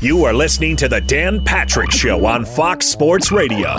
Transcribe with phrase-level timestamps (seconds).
[0.00, 3.76] You are listening to the Dan Patrick Show on Fox Sports Radio.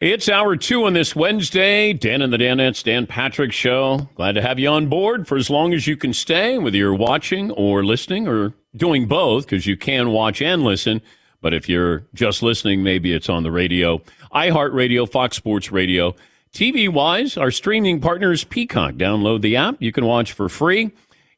[0.00, 1.92] It's hour two on this Wednesday.
[1.92, 4.08] Dan and the Danettes, Dan Patrick Show.
[4.16, 6.94] Glad to have you on board for as long as you can stay, whether you're
[6.94, 11.00] watching or listening or doing both, because you can watch and listen.
[11.40, 14.02] But if you're just listening, maybe it's on the radio,
[14.34, 16.14] iHeartRadio, Fox Sports Radio.
[16.52, 18.94] TV wise, our streaming partners, Peacock.
[18.94, 19.76] Download the app.
[19.80, 20.92] You can watch for free.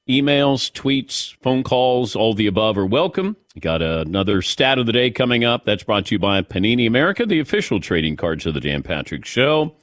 [0.09, 3.37] Emails, tweets, phone calls, all the above are welcome.
[3.61, 5.65] Got another stat of the day coming up.
[5.65, 9.25] That's brought to you by Panini America, the official trading cards of the Dan Patrick
[9.25, 9.75] Show.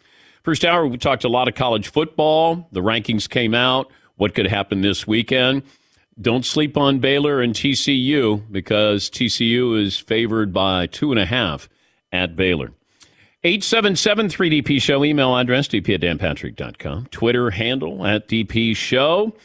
[0.43, 2.67] First hour, we talked a lot of college football.
[2.71, 3.91] The rankings came out.
[4.15, 5.63] What could happen this weekend?
[6.19, 11.67] Don't sleep on Baylor and TCU because TCU is favored by two and a half
[12.11, 12.71] at Baylor.
[13.43, 17.07] 877 3DP Show, email address, dp at danpatrick.com.
[17.11, 19.35] Twitter handle at DP Show.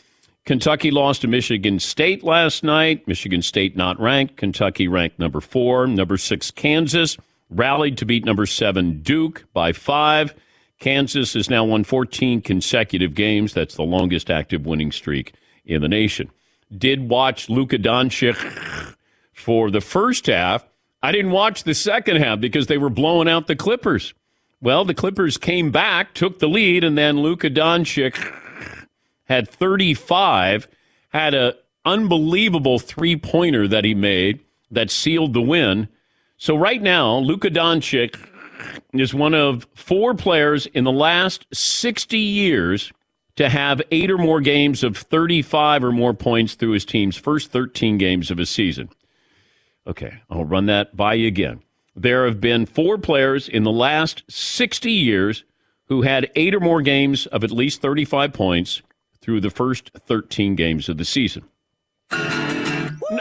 [0.46, 3.06] Kentucky lost to Michigan State last night.
[3.06, 4.36] Michigan State not ranked.
[4.36, 5.86] Kentucky ranked number four.
[5.86, 7.16] Number six, Kansas
[7.50, 10.34] rallied to beat number seven, Duke, by five.
[10.78, 13.52] Kansas has now won 14 consecutive games.
[13.52, 15.34] That's the longest active winning streak
[15.64, 16.30] in the nation.
[16.76, 18.36] Did watch Luka Doncic
[19.32, 20.64] for the first half.
[21.02, 24.14] I didn't watch the second half because they were blowing out the Clippers.
[24.62, 28.14] Well, the Clippers came back, took the lead, and then Luka Doncic
[29.30, 30.66] had 35,
[31.10, 31.52] had an
[31.84, 34.40] unbelievable three pointer that he made
[34.72, 35.88] that sealed the win.
[36.36, 38.18] So right now, Luka Doncic
[38.92, 42.92] is one of four players in the last 60 years
[43.36, 47.52] to have eight or more games of 35 or more points through his team's first
[47.52, 48.90] 13 games of a season.
[49.86, 51.62] Okay, I'll run that by you again.
[51.94, 55.44] There have been four players in the last 60 years
[55.86, 58.82] who had eight or more games of at least 35 points
[59.30, 61.44] through the first 13 games of the season.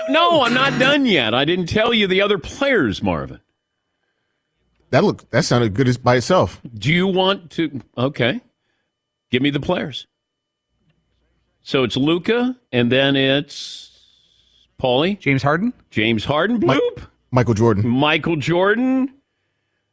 [0.10, 1.36] No, I'm not done yet.
[1.36, 3.42] I didn't tell you the other players, Marvin.
[4.90, 6.60] That look that sounded good by itself.
[6.74, 7.82] Do you want to?
[7.96, 8.42] Okay,
[9.30, 10.08] give me the players.
[11.62, 13.92] So it's Luka and then it's
[14.82, 19.14] Paulie, James Harden, James Harden, bloop, Michael Jordan, Michael Jordan.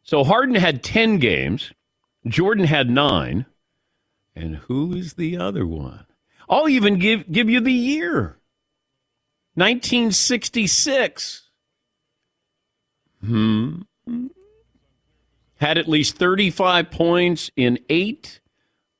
[0.02, 1.74] So Harden had ten games,
[2.26, 3.44] Jordan had nine,
[4.36, 6.05] and who is the other one?
[6.48, 8.36] I'll even give give you the year.
[9.54, 11.42] 1966.
[13.24, 13.82] Hmm.
[15.58, 18.40] Had at least 35 points in eight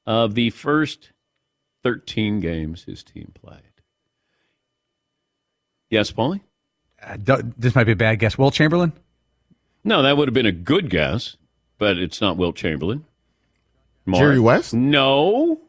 [0.06, 1.12] of the first
[1.82, 3.60] 13 games his team played.
[5.90, 6.40] Yes, Paulie?
[7.02, 8.38] Uh, this might be a bad guess.
[8.38, 8.92] Wilt Chamberlain?
[9.84, 11.36] No, that would have been a good guess,
[11.78, 13.04] but it's not Wilt Chamberlain.
[14.12, 14.72] Jerry West?
[14.72, 15.60] No.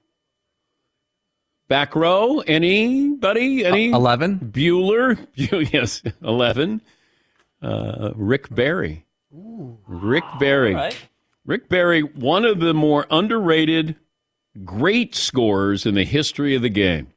[1.67, 3.65] Back row, anybody?
[3.65, 3.91] Any?
[3.91, 4.51] 11.
[4.53, 5.27] Bueller,
[5.73, 6.81] yes, 11.
[7.61, 9.05] Uh, Rick Barry.
[9.31, 10.75] Rick Barry.
[10.75, 10.97] Right.
[11.45, 13.95] Rick Barry, one of the more underrated,
[14.63, 17.07] great scorers in the history of the game.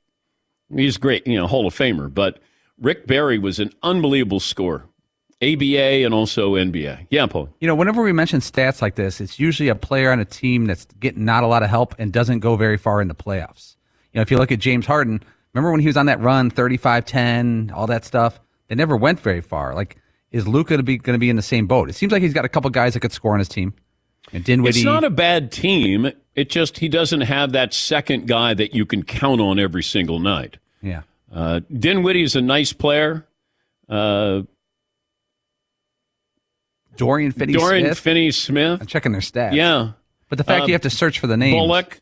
[0.74, 2.38] He's great, you know, Hall of Famer, but
[2.80, 4.86] Rick Barry was an unbelievable scorer.
[5.42, 7.06] ABA and also NBA.
[7.08, 7.48] Yeah, Paul.
[7.60, 10.66] You know, whenever we mention stats like this, it's usually a player on a team
[10.66, 13.76] that's getting not a lot of help and doesn't go very far in the playoffs.
[14.12, 15.22] You know, if you look at James Harden,
[15.54, 18.40] remember when he was on that run, 35 10, all that stuff?
[18.68, 19.74] They never went very far.
[19.74, 19.96] Like,
[20.30, 21.88] is Luka to be going to be in the same boat?
[21.90, 23.74] It seems like he's got a couple guys that could score on his team.
[24.32, 24.78] And Dinwiddie.
[24.80, 26.10] It's not a bad team.
[26.36, 30.18] It just he doesn't have that second guy that you can count on every single
[30.18, 30.58] night.
[30.82, 31.02] yeah.
[31.32, 33.24] Uh, Dinwiddie is a nice player.
[33.88, 34.42] Uh,
[36.96, 37.98] Dorian Finney Dorian Smith.
[38.00, 38.80] Finney Smith.
[38.80, 39.54] I'm checking their stats.
[39.54, 39.92] Yeah.
[40.28, 41.54] But the fact Uh, you have to search for the names.
[41.56, 42.00] Bullock.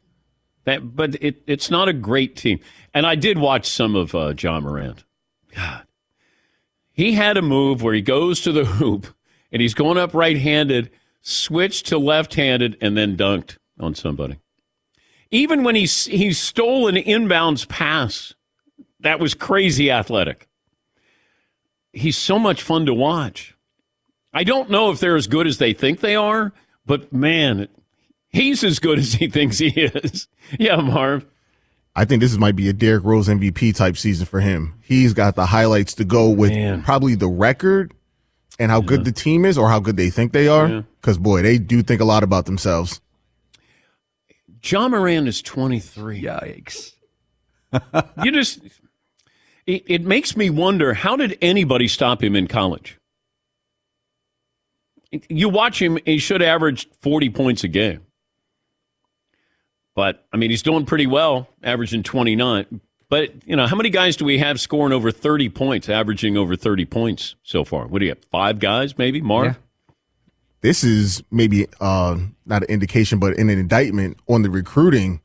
[0.69, 2.61] That, but it, it's not a great team.
[2.93, 5.03] And I did watch some of uh, Ja Morant.
[5.55, 5.87] God.
[6.93, 9.06] He had a move where he goes to the hoop
[9.50, 10.91] and he's going up right handed,
[11.23, 14.41] switched to left handed, and then dunked on somebody.
[15.31, 18.35] Even when he, he stole an inbounds pass,
[19.00, 20.49] that was crazy athletic.
[21.94, 23.56] He's so much fun to watch.
[24.35, 26.53] I don't know if they're as good as they think they are,
[26.85, 27.69] but man,
[28.28, 30.28] he's as good as he thinks he is.
[30.58, 31.26] Yeah, Marv.
[31.94, 34.80] I think this might be a Derrick Rose MVP type season for him.
[34.82, 36.82] He's got the highlights to go with Man.
[36.82, 37.92] probably the record
[38.58, 40.69] and how good the team is or how good they think they are.
[40.69, 40.82] Yeah.
[41.02, 43.02] Because, boy, they do think a lot about themselves.
[44.64, 46.22] Ja Morant is 23.
[46.22, 46.92] Yikes.
[48.25, 48.60] You just,
[49.66, 52.98] it, it makes me wonder how did anybody stop him in college?
[55.28, 58.00] You watch him, he should average 40 points a game.
[59.99, 62.81] But, I mean, he's doing pretty well, averaging 29.
[63.09, 66.55] But, you know, how many guys do we have scoring over 30 points, averaging over
[66.55, 67.89] 30 points so far?
[67.89, 68.25] What do you have?
[68.31, 69.21] Five guys, maybe?
[69.21, 69.47] Marv?
[69.47, 69.55] Yeah.
[70.61, 72.17] This is maybe uh,
[72.47, 75.21] not an indication, but an indictment on the recruiting.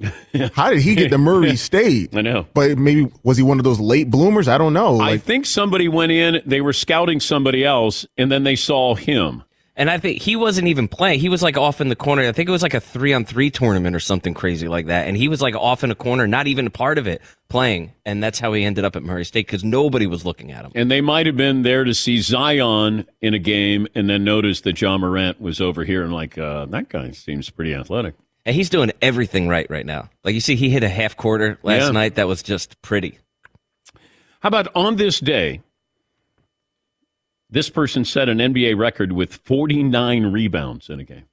[0.54, 2.16] How did he get to Murray State?
[2.16, 2.46] I know.
[2.54, 4.46] But maybe was he one of those late bloomers?
[4.46, 5.00] I don't know.
[5.00, 9.42] I think somebody went in, they were scouting somebody else, and then they saw him.
[9.76, 11.18] And I think he wasn't even playing.
[11.18, 12.22] He was like off in the corner.
[12.22, 15.08] I think it was like a three on three tournament or something crazy like that.
[15.08, 17.92] And he was like off in a corner, not even a part of it, playing.
[18.06, 20.70] And that's how he ended up at Murray State because nobody was looking at him.
[20.76, 24.62] And they might have been there to see Zion in a game and then noticed
[24.62, 28.14] that Ja Morant was over here and like, uh, that guy seems pretty athletic.
[28.46, 30.08] And he's doing everything right right now.
[30.22, 31.90] Like you see, he hit a half quarter last Yeah.
[31.90, 32.14] night.
[32.14, 33.18] That was just pretty.
[34.40, 35.62] How about on this day,
[37.54, 41.26] this person set an NBA record with 49 rebounds in a game.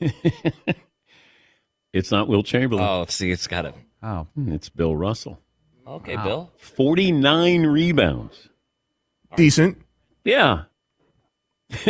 [1.92, 2.84] it's not Wilt Chamberlain.
[2.84, 3.74] Oh, see, it's got to.
[4.04, 4.28] Oh.
[4.34, 5.40] Hmm, it's Bill Russell.
[5.84, 6.52] Okay, Bill.
[6.58, 8.50] 49 rebounds.
[9.34, 9.82] decent.
[10.24, 10.62] Yeah.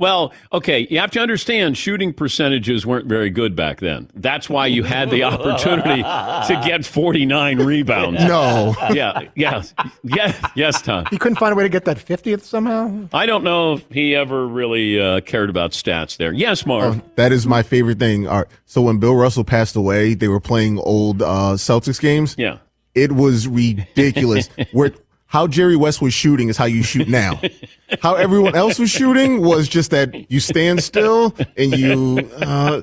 [0.00, 4.10] well, okay, you have to understand shooting percentages weren't very good back then.
[4.14, 8.24] That's why you had the opportunity to get 49 rebounds.
[8.24, 8.74] No.
[8.92, 9.74] Yeah, yes.
[10.02, 11.04] Yeah, yes, Tom.
[11.10, 13.08] He couldn't find a way to get that 50th somehow.
[13.12, 16.32] I don't know if he ever really uh, cared about stats there.
[16.32, 17.00] Yes, Marv.
[17.16, 18.24] That is my favorite thing.
[18.24, 18.46] Right.
[18.64, 22.34] So when Bill Russell passed away, they were playing old uh, Celtics games.
[22.38, 22.58] yeah.
[22.92, 24.48] It was ridiculous.
[24.72, 24.92] Where
[25.30, 27.40] how Jerry West was shooting is how you shoot now.
[28.02, 32.82] How everyone else was shooting was just that you stand still and you uh,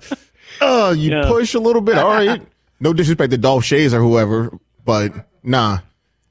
[0.62, 1.24] uh you Yeah.
[1.28, 1.98] push a little bit.
[1.98, 2.42] All right.
[2.82, 4.52] No disrespect to Dolph Schayes or whoever,
[4.86, 5.14] but
[5.44, 5.80] nah.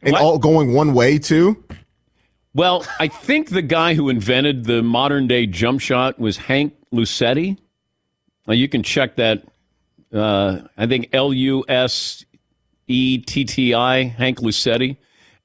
[0.03, 0.23] And What?
[0.23, 1.63] all going one way too.
[2.55, 7.59] Well, I think the guy who invented the modern day jump shot was Hank Luisetti.
[8.47, 9.43] Now you can check that.
[10.13, 12.25] Uh, I think L U S
[12.89, 14.97] E T T I, Hank Luisetti.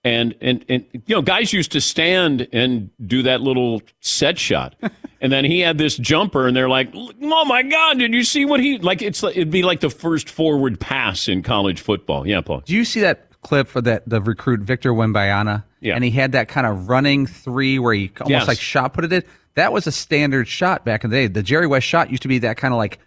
[0.03, 4.75] And, and, and, you know, guys used to stand and do that little set shot.
[5.21, 8.43] and then he had this jumper, and they're like, oh my God, did you see
[8.45, 12.25] what he, like, it's like, it'd be like the first forward pass in college football.
[12.27, 12.61] Yeah, Paul.
[12.65, 15.63] Do you see that clip for that the recruit Victor Wembanyama?
[15.81, 15.93] Yeah.
[15.95, 18.47] And he had that kind of running three where he almost Yes.
[18.47, 19.23] like shot put it in.
[19.55, 21.27] That was a standard shot back in the day.
[21.27, 22.97] The Jerry West shot used to be that kind of like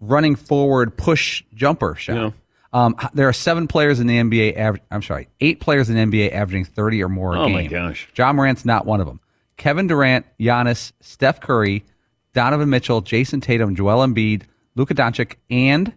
[0.00, 2.16] running forward push jumper shot.
[2.16, 2.30] Yeah.
[2.72, 4.56] Um, there are seven players in the NBA.
[4.56, 7.52] Aver- I'm sorry, eight players in the NBA averaging 30 or more a Oh, game.
[7.54, 8.08] my gosh.
[8.16, 9.20] Ja Morant's not one of them.
[9.58, 11.84] Kevin Durant, Giannis, Steph Curry,
[12.32, 15.92] Donovan Mitchell, Jayson Tatum, Joel Embiid, Luka Doncic, and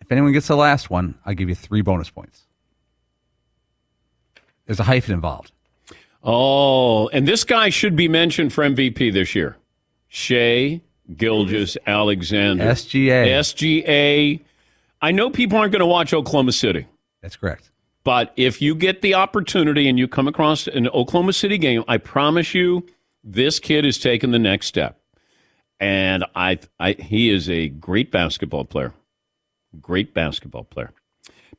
[0.00, 2.46] if anyone gets the last one, I'll give you three bonus points.
[4.66, 5.52] There's a hyphen involved.
[6.22, 9.56] Oh, and this guy should be mentioned for MVP this year.
[10.08, 12.64] Shea Gilgis Alexander.
[12.64, 13.26] SGA.
[13.40, 14.40] SGA.
[15.00, 16.86] I know people aren't going to watch Oklahoma City.
[17.22, 17.70] That's correct.
[18.04, 21.98] But if you get the opportunity and you come across an Oklahoma City game, I
[21.98, 22.86] promise you,
[23.22, 25.00] this kid is taking the next step.
[25.80, 28.94] And I, I, he is a great basketball player.
[29.80, 30.92] Great basketball player.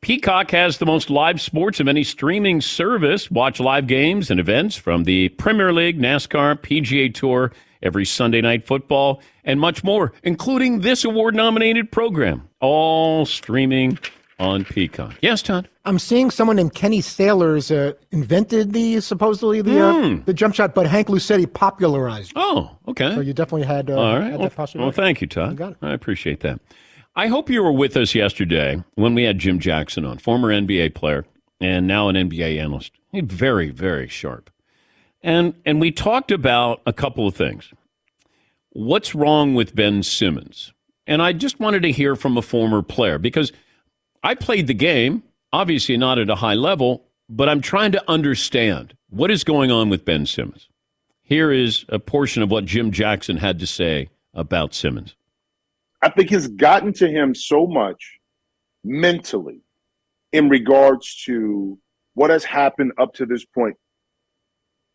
[0.01, 3.29] Peacock has the most live sports of any streaming service.
[3.29, 8.65] Watch live games and events from the Premier League, NASCAR, PGA Tour, every Sunday night
[8.65, 12.47] football, and much more, including this award nominated program.
[12.61, 13.97] All streaming
[14.39, 15.15] on Peacock.
[15.21, 15.67] Yes, Todd.
[15.85, 20.75] I'm seeing someone named Kenny Sailors uh, invented the supposedly the uh, the jump shot,
[20.75, 22.31] but Hank Luisetti popularized.
[22.31, 22.37] it.
[22.37, 23.15] Oh, okay.
[23.15, 24.25] So you definitely had, uh, All right.
[24.31, 24.85] had Well, that possibility.
[24.97, 25.59] well, thank you, Todd.
[25.59, 25.75] You.
[25.81, 26.59] I appreciate that.
[27.15, 30.93] I hope you were with us yesterday when we had Jim Jackson on, former NBA
[30.93, 31.25] player
[31.59, 32.91] and now an NBA analyst.
[33.11, 34.49] He's very, very sharp.
[35.21, 37.73] And and we talked about a couple of things.
[38.71, 40.73] What's wrong with Ben Simmons?
[41.07, 43.51] And I just wanted to hear from a former player because
[44.23, 48.95] I played the game, obviously not at a high level, but I'm trying to understand
[49.09, 50.67] what is going on with Ben Simmons.
[51.23, 55.15] Here is a portion of what Jim Jackson had to say about Simmons.
[56.01, 58.19] I think it's gotten to him so much
[58.83, 59.61] mentally
[60.31, 61.77] in regards to
[62.13, 63.77] what has happened up to this point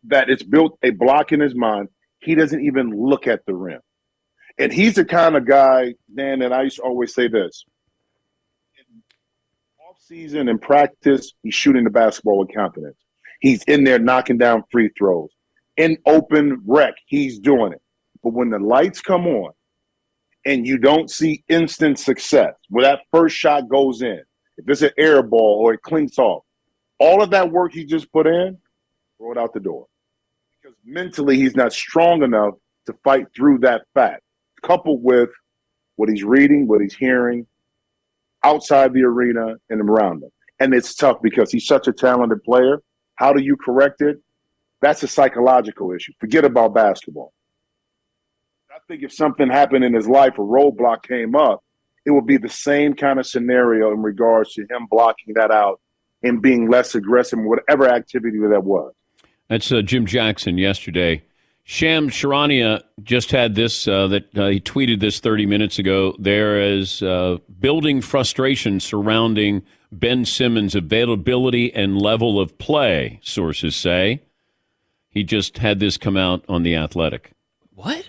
[0.04, 1.88] that it's built a block in his mind.
[2.24, 3.80] He doesn't even look at the rim.
[4.58, 7.64] And he's the kind of guy, Dan, and I used to always say this.
[8.78, 9.02] In
[9.86, 12.96] off season and practice, he's shooting the basketball with confidence.
[13.40, 15.30] He's in there knocking down free throws.
[15.76, 17.82] In open rec, he's doing it.
[18.22, 19.52] But when the lights come on,
[20.46, 24.22] and you don't see instant success where that first shot goes in,
[24.56, 26.44] if it's an air ball or it clinks off,
[26.98, 28.56] all of that work he just put in,
[29.18, 29.86] throw it out the door.
[30.84, 32.54] Mentally he's not strong enough
[32.86, 34.22] to fight through that fact,
[34.62, 35.30] coupled with
[35.96, 37.46] what he's reading, what he's hearing
[38.42, 40.30] outside the arena and around him.
[40.60, 42.82] And it's tough because he's such a talented player.
[43.16, 44.18] How do you correct it?
[44.82, 46.12] That's a psychological issue.
[46.20, 47.32] Forget about basketball.
[48.70, 51.64] I think if something happened in his life, a roadblock came up,
[52.04, 55.80] it would be the same kind of scenario in regards to him blocking that out
[56.22, 58.92] and being less aggressive in whatever activity that was.
[59.48, 61.22] That's uh, Jim Jackson yesterday.
[61.66, 66.14] Shams Charania just had this uh, that uh, he tweeted this 30 minutes ago.
[66.18, 74.22] There is uh, building frustration surrounding Ben Simmons' availability and level of play, sources say.
[75.08, 77.32] He just had this come out on The Athletic.
[77.74, 78.04] What?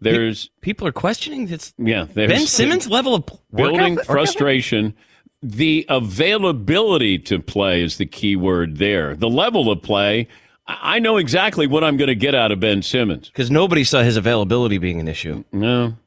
[0.00, 1.72] There's People are questioning this.
[1.78, 3.24] yeah, Ben Simmons' level of
[3.54, 4.94] building frustration.
[5.46, 9.14] The availability to play is the key word there.
[9.14, 10.26] The level of play,
[10.66, 13.28] I know exactly what I'm going to get out of Ben Simmons.
[13.28, 15.44] Because nobody saw his availability being an issue.
[15.52, 15.98] No.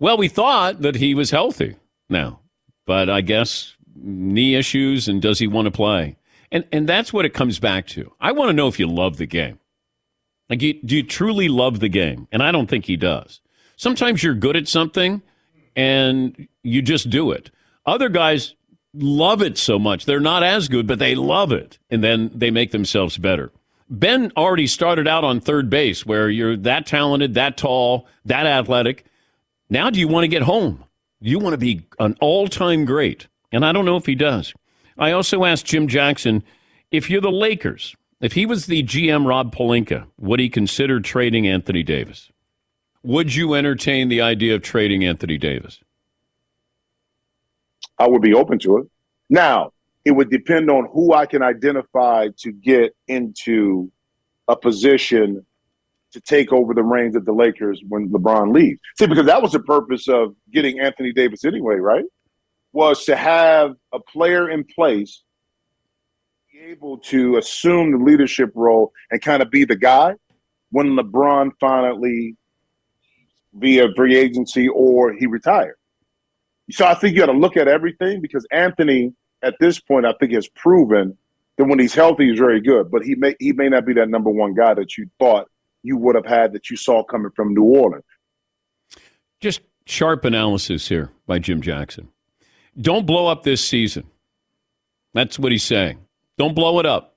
[0.00, 1.76] Well, we thought that he was healthy
[2.08, 2.40] now,
[2.86, 6.16] but I guess knee issues and does he want to play?
[6.50, 8.12] And and that's what it comes back to.
[8.20, 9.60] I want to know if you love the game.
[10.50, 12.26] Like, you, do you truly love the game?
[12.32, 13.40] And I don't think he does.
[13.76, 15.22] Sometimes you're good at something
[15.76, 17.50] and you just do it.
[17.86, 18.54] Other guys
[18.92, 20.04] love it so much.
[20.04, 21.78] They're not as good, but they love it.
[21.90, 23.52] And then they make themselves better.
[23.88, 29.04] Ben already started out on third base where you're that talented, that tall, that athletic.
[29.70, 30.84] Now, do you want to get home?
[31.20, 33.28] You want to be an all time great.
[33.52, 34.52] And I don't know if he does.
[34.98, 36.42] I also asked Jim Jackson
[36.90, 41.46] if you're the Lakers, if he was the GM Rob Pelinka, would he consider trading
[41.46, 42.30] Anthony Davis?
[43.02, 45.80] Would you entertain the idea of trading Anthony Davis?
[47.98, 48.86] I would be open to it.
[49.30, 49.72] Now,
[50.04, 53.90] it would depend on who I can identify to get into
[54.48, 55.44] a position
[56.12, 58.80] to take over the reins of the Lakers when LeBron leaves.
[58.98, 62.04] See, because that was the purpose of getting Anthony Davis anyway, right?
[62.72, 65.22] Was to have a player in place
[66.62, 70.14] able to assume the leadership role and kind of be the guy
[70.70, 72.36] when LeBron finally
[73.54, 75.75] via free agency or he retired.
[76.70, 80.12] So I think you got to look at everything because Anthony, at this point, I
[80.18, 81.16] think has proven
[81.56, 82.90] that when he's healthy, he's very good.
[82.90, 85.48] But he may he may not be that number one guy that you thought
[85.82, 88.04] you would have had that you saw coming from New Orleans.
[89.40, 92.08] Just sharp analysis here by Jim Jackson.
[92.78, 94.04] Don't blow up this season.
[95.14, 95.98] That's what he's saying.
[96.36, 97.16] Don't blow it up.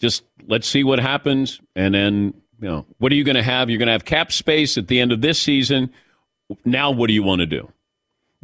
[0.00, 1.60] Just let's see what happens.
[1.74, 3.70] And then, you know, what are you going to have?
[3.70, 5.90] You're going to have cap space at the end of this season.
[6.64, 7.72] Now, what do you want to do?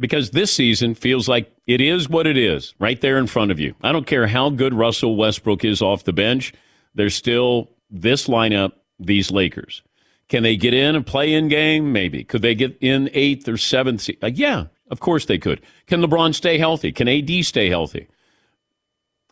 [0.01, 3.59] Because this season feels like it is what it is right there in front of
[3.59, 3.75] you.
[3.83, 6.53] I don't care how good Russell Westbrook is off the bench.
[6.95, 9.83] There's still this lineup, these Lakers.
[10.27, 11.91] Can they get in a play in game?
[11.91, 12.23] Maybe.
[12.23, 14.01] Could they get in eighth or seventh?
[14.01, 15.61] Se- uh, yeah, Of course they could.
[15.87, 16.91] Can LeBron stay healthy?
[16.91, 18.07] Can AD stay healthy?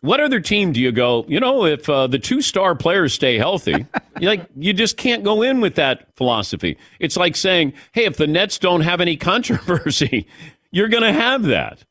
[0.02, 1.26] What other team do you go?
[1.28, 3.86] You know, if uh, the two star players stay healthy,
[4.20, 6.78] like you just can't go in with that philosophy.
[6.98, 10.26] It's like saying, "Hey, if the Nets don't have any controversy,
[10.70, 11.84] you're going to have that."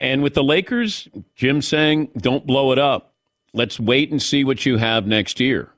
[0.00, 3.12] And with the Lakers, Jim saying, "Don't blow it up.
[3.52, 5.70] Let's wait and see what you have next year."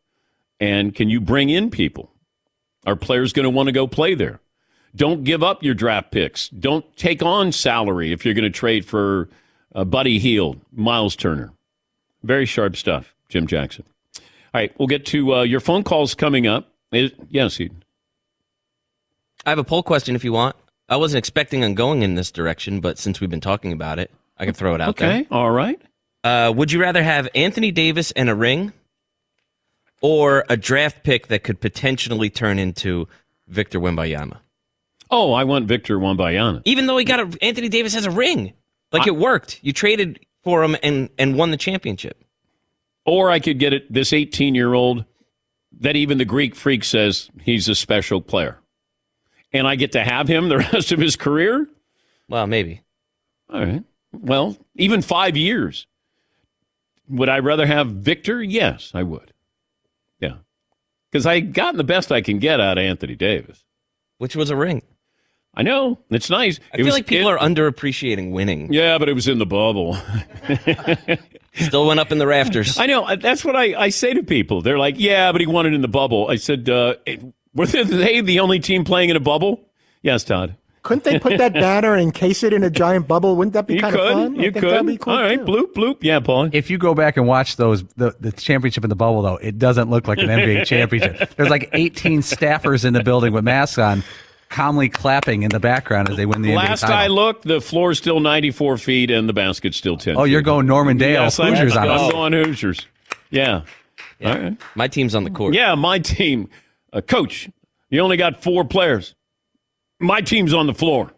[0.61, 2.11] And can you bring in people?
[2.87, 4.41] Are players going to want to go play there?
[4.95, 6.49] Don't give up your draft picks.
[6.49, 9.29] Don't take on salary if you're going to trade for
[9.75, 11.53] uh, Buddy Hield, Miles Turner.
[12.23, 13.85] Very sharp stuff, Jim Jackson.
[14.17, 14.23] All
[14.61, 16.69] right, we'll get to uh, your phone calls coming up.
[16.93, 17.85] Is, yes, Eden.
[19.47, 20.57] I have a poll question if you want.
[20.91, 24.11] I wasn't expecting on going in this direction, but since we've been talking about it,
[24.37, 25.19] I can throw it out okay, there.
[25.21, 25.81] Okay, all right.
[26.25, 28.73] Uh, would you rather have Anthony Davis and a ring
[30.03, 33.07] or a draft pick that could potentially turn into
[33.47, 34.39] Victor Wembanyama?
[35.11, 36.63] Oh, I want Victor Wembanyama.
[36.65, 38.53] Even though he got a, Anthony Davis has a ring.
[38.93, 39.61] Like it worked.
[39.63, 42.25] You traded for him and, and won the championship.
[43.07, 45.05] Or I could get it this 18 year old
[45.79, 48.60] that even the Greek freak says he's a special player.
[49.53, 51.69] And I get to have him the rest of his career?
[52.29, 52.83] Well, maybe.
[53.53, 53.83] All right.
[54.13, 55.87] Well, even five years.
[57.09, 58.41] Would I rather have Victor?
[58.43, 59.33] Yes, I would.
[60.21, 60.35] Yeah.
[61.11, 63.65] Because I gotten the best I can get out of Anthony Davis.
[64.19, 64.83] Which was a ring.
[65.55, 65.99] I know.
[66.11, 66.61] It's nice.
[66.73, 68.73] I It feel was- like people it- are underappreciating winning.
[68.73, 69.97] Yeah, but it was in the bubble.
[71.55, 72.79] Still went up in the rafters.
[72.79, 73.17] I know.
[73.17, 74.63] That's what I, I say to people.
[74.63, 76.29] They're like, yeah, but he won it in the bubble.
[76.29, 76.95] I said, uh,
[77.55, 79.61] were they the only team playing in a bubble?
[80.03, 80.57] Yes, Todd.
[80.83, 83.37] Couldn't they put that banner and encase it in a giant bubble?
[83.37, 84.13] Wouldn't that be You kind of could.
[84.13, 84.41] fun?
[84.41, 85.01] I You think that'd be could.
[85.03, 85.39] cool All right.
[85.39, 85.45] too.
[85.45, 85.97] Bloop, bloop.
[86.01, 86.49] Yeah, Paul.
[86.53, 89.59] If you go back and watch those the, the championship in the bubble though, it
[89.59, 91.35] doesn't look like an NBA championship.
[91.37, 94.03] There's like 18 staffers in the building with masks on,
[94.49, 96.97] calmly clapping in the background as they win the Last NBA title.
[96.97, 100.67] I looked, the floor's still 94 feet and the basket's still 10 oh, you're going
[100.67, 102.11] Norman Dale Yes, I'm- Hoosiers on I'm us.
[102.13, 102.87] going Hoosiers.
[103.31, 103.63] Yeah.
[104.25, 104.57] All right.
[104.75, 105.53] My team's on the court.
[105.55, 106.49] Yeah, my team.
[106.93, 107.49] Uh, coach,
[107.89, 109.15] you only got four players.
[109.99, 111.13] My team's on the floor.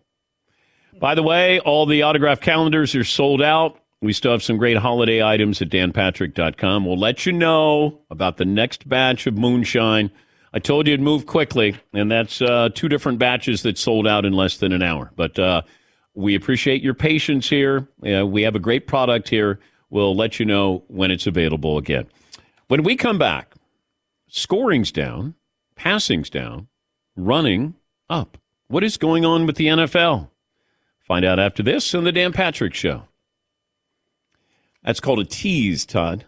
[0.98, 3.78] By the way, all the autograph calendars are sold out.
[4.00, 6.84] We still have some great holiday items at danpatrick.com.
[6.84, 10.10] We'll let you know about the next batch of moonshine.
[10.52, 14.24] I told you it'd move quickly, and that's uh, two different batches that sold out
[14.24, 15.12] in less than an hour.
[15.16, 15.62] But uh,
[16.14, 17.88] we appreciate your patience here.
[18.06, 19.60] Uh, we have a great product here.
[19.88, 22.06] We'll let you know when it's available again.
[22.68, 23.54] When we come back,
[24.28, 25.34] scoring's down,
[25.82, 26.68] passing's down,
[27.16, 27.74] running
[28.08, 28.38] up.
[28.68, 30.28] What is going on with the NFL?
[31.00, 33.02] Find out after this on the Dan Patrick Show.
[34.84, 36.24] That's called a tease, Todd.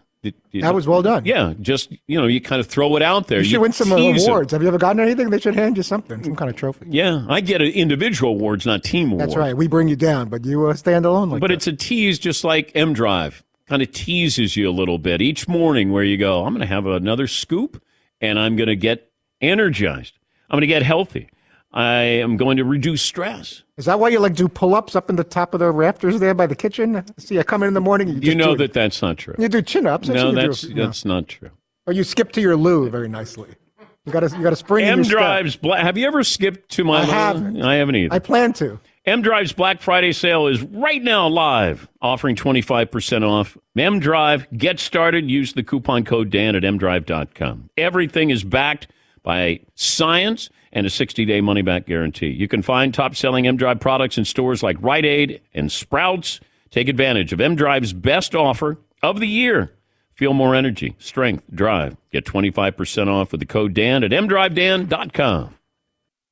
[0.53, 1.23] That was well done.
[1.23, 3.39] Yeah, just you know, you kind of throw it out there.
[3.39, 3.99] You should win some 'em.
[4.17, 4.51] awards.
[4.51, 5.29] Have you ever gotten anything?
[5.29, 6.87] They should hand you something, some kind of trophy.
[6.89, 9.27] Yeah, I get individual awards, not team awards.
[9.27, 9.55] That's right.
[9.55, 11.53] We bring you down, but you uh, stand alone like but that.
[11.53, 13.43] it's a tease, just like M Drive.
[13.67, 16.73] Kind of teases you a little bit each morning, where you go, "I'm going to
[16.73, 17.81] have another scoop,
[18.19, 20.17] and I'm going to get energized.
[20.49, 21.29] I'm going to get healthy.
[21.73, 25.17] I am going to reduce stress." Is that why you like do pull-ups up in
[25.17, 27.03] the top of the rafters there by the kitchen?
[27.17, 28.07] See, I come in in the morning.
[28.07, 29.35] You, You know do, that that's not true.
[29.37, 30.07] you do chin-ups.
[30.07, 30.41] No, you do.
[30.47, 31.51] that's that's not true.
[31.87, 33.49] Or you skip to your loo very nicely.
[34.05, 35.01] You got to you got to spring in M.
[35.03, 35.81] Drive's Black.
[35.83, 37.01] Have you ever skipped to my?
[37.01, 37.61] I haven't.
[37.61, 38.13] I haven't either.
[38.13, 38.79] I plan to.
[39.05, 43.55] M Drive's Black Friday sale is right now live, offering 25% off.
[43.77, 45.29] M Drive, get started.
[45.29, 47.69] Use the coupon code Dan at mdrive.com.
[47.77, 48.87] Everything is backed
[49.25, 52.27] by science and a 60 day money back guarantee.
[52.27, 56.39] You can find top selling M Drive products in stores like Rite Aid and Sprouts.
[56.69, 59.71] Take advantage of M Drive's best offer of the year.
[60.13, 61.97] Feel more energy, strength, drive.
[62.11, 65.55] Get 25% off with the code Dan at mdrivedan.com.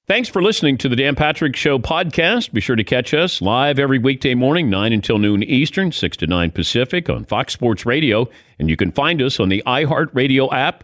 [0.06, 2.52] Thanks for listening to the Dan Patrick Show podcast.
[2.52, 6.28] Be sure to catch us live every weekday morning, 9 until noon Eastern, 6 to
[6.28, 8.30] 9 Pacific on Fox Sports Radio.
[8.60, 10.84] And you can find us on the iHeartRadio app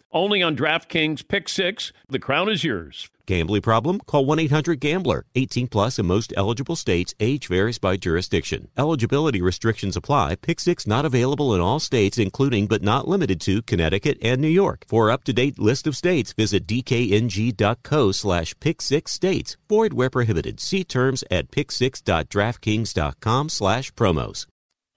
[0.11, 1.93] only on DraftKings Pick 6.
[2.09, 3.09] The crown is yours.
[3.25, 3.99] Gambling problem?
[3.99, 5.25] Call 1 800 Gambler.
[5.35, 7.13] 18 plus in most eligible states.
[7.19, 8.67] Age varies by jurisdiction.
[8.77, 10.35] Eligibility restrictions apply.
[10.35, 14.49] Pick six not available in all states, including but not limited to Connecticut and New
[14.49, 14.83] York.
[14.87, 19.55] For up to date list of states, visit dkng.co slash pick six states.
[19.69, 20.59] Void where prohibited.
[20.59, 24.45] See terms at pick6.draftkings.com slash promos.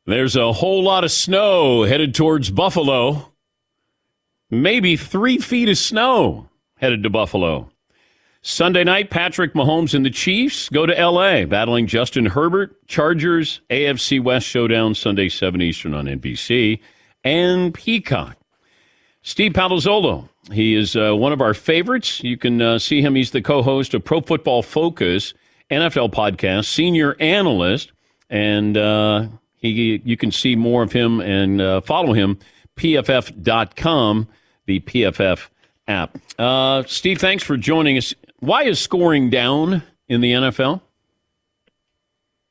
[0.07, 3.34] There's a whole lot of snow headed towards Buffalo.
[4.62, 7.71] Maybe three feet of snow headed to Buffalo.
[8.43, 12.87] Sunday night, Patrick Mahomes and the Chiefs go to L.A., battling Justin Herbert.
[12.87, 16.81] Chargers, AFC West showdown Sunday, 7 Eastern on NBC,
[17.25, 18.37] and Peacock.
[19.23, 22.23] Steve Palazzolo, he is uh, one of our favorites.
[22.23, 23.14] You can uh, see him.
[23.14, 25.33] He's the co-host of Pro Football Focus
[25.71, 27.93] NFL podcast, senior analyst,
[28.29, 32.38] and uh, he you can see more of him and uh, follow him
[32.77, 34.29] pff.com,
[34.66, 35.48] the PFF
[35.88, 36.18] app.
[36.38, 38.14] Uh, Steve, thanks for joining us.
[38.40, 40.81] Why is scoring down in the NFL?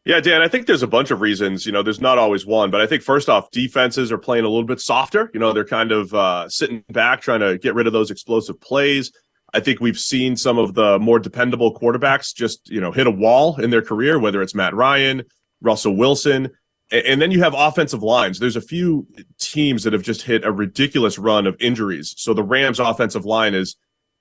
[0.05, 1.65] Yeah, Dan, I think there's a bunch of reasons.
[1.65, 4.49] You know, there's not always one, but I think first off, defenses are playing a
[4.49, 5.31] little bit softer.
[5.33, 8.59] You know, they're kind of uh, sitting back, trying to get rid of those explosive
[8.59, 9.13] plays.
[9.53, 13.11] I think we've seen some of the more dependable quarterbacks just, you know, hit a
[13.11, 15.23] wall in their career, whether it's Matt Ryan,
[15.61, 16.49] Russell Wilson.
[16.91, 18.39] And then you have offensive lines.
[18.39, 19.07] There's a few
[19.39, 22.13] teams that have just hit a ridiculous run of injuries.
[22.17, 23.75] So the Rams' offensive line is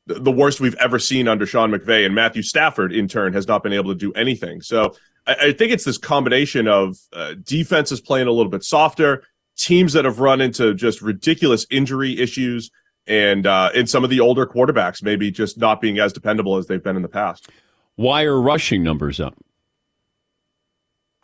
[0.07, 3.63] the worst we've ever seen under Sean McVay, and Matthew Stafford, in turn, has not
[3.63, 4.61] been able to do anything.
[4.61, 4.95] So
[5.27, 9.25] I, I think it's this combination of uh, defenses playing a little bit softer,
[9.57, 12.71] teams that have run into just ridiculous injury issues,
[13.07, 16.67] and uh, and some of the older quarterbacks maybe just not being as dependable as
[16.67, 17.49] they've been in the past.
[17.97, 19.35] Why are rushing numbers up?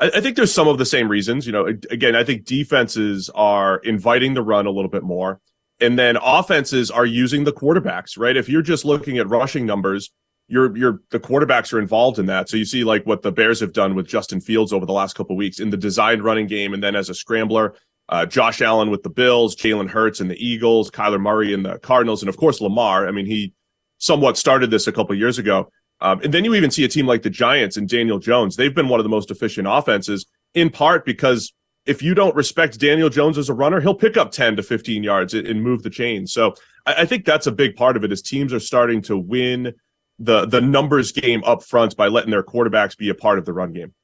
[0.01, 1.47] I, I think there's some of the same reasons.
[1.47, 5.41] You know, again, I think defenses are inviting the run a little bit more.
[5.81, 8.37] And then offenses are using the quarterbacks, right?
[8.37, 10.11] If you're just looking at rushing numbers,
[10.49, 12.49] you're you're the quarterbacks are involved in that.
[12.49, 15.15] So you see like what the Bears have done with Justin Fields over the last
[15.15, 17.75] couple weeks in the designed running game, and then as a scrambler,
[18.09, 21.79] uh, Josh Allen with the Bills, Jalen Hurts and the Eagles, Kyler Murray and the
[21.79, 23.07] Cardinals, and of course Lamar.
[23.07, 23.53] I mean, he
[23.99, 25.71] somewhat started this a couple years ago.
[26.01, 28.57] Um, and then you even see a team like the Giants and Daniel Jones.
[28.57, 31.53] They've been one of the most efficient offenses, in part because
[31.87, 35.03] if you don't respect Daniel Jones as a runner, he'll pick up 10 to 15
[35.03, 36.27] yards and move the chain.
[36.27, 36.55] So
[36.87, 39.75] I, think that's a big part of it is teams are starting to win
[40.21, 43.53] the the numbers game up front by letting their quarterbacks be a part of the
[43.53, 43.95] run game.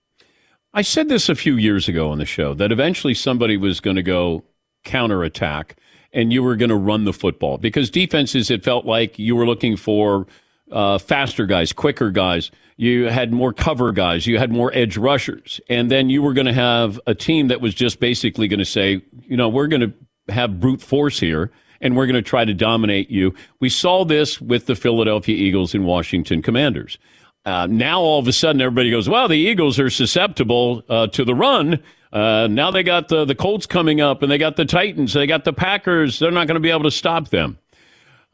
[0.73, 3.97] I said this a few years ago on the show that eventually somebody was going
[3.97, 4.45] to go
[4.85, 5.77] counterattack
[6.13, 9.47] and you were going to run the football because defenses, it felt like you were
[9.47, 10.27] looking for
[10.71, 12.51] uh, faster guys, quicker guys.
[12.77, 14.27] You had more cover guys.
[14.27, 15.61] You had more edge rushers.
[15.69, 18.65] And then you were going to have a team that was just basically going to
[18.65, 22.45] say, you know, we're going to have brute force here and we're going to try
[22.45, 23.35] to dominate you.
[23.61, 26.99] We saw this with the Philadelphia Eagles and Washington Commanders.
[27.45, 31.25] Uh, now all of a sudden everybody goes, well, the Eagles are susceptible uh, to
[31.25, 31.83] the run.
[32.13, 35.27] Uh, now they got the, the Colts coming up and they got the Titans, they
[35.27, 36.19] got the Packers.
[36.19, 37.59] They're not going to be able to stop them.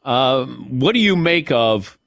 [0.05, 1.99] Uh, what do you make of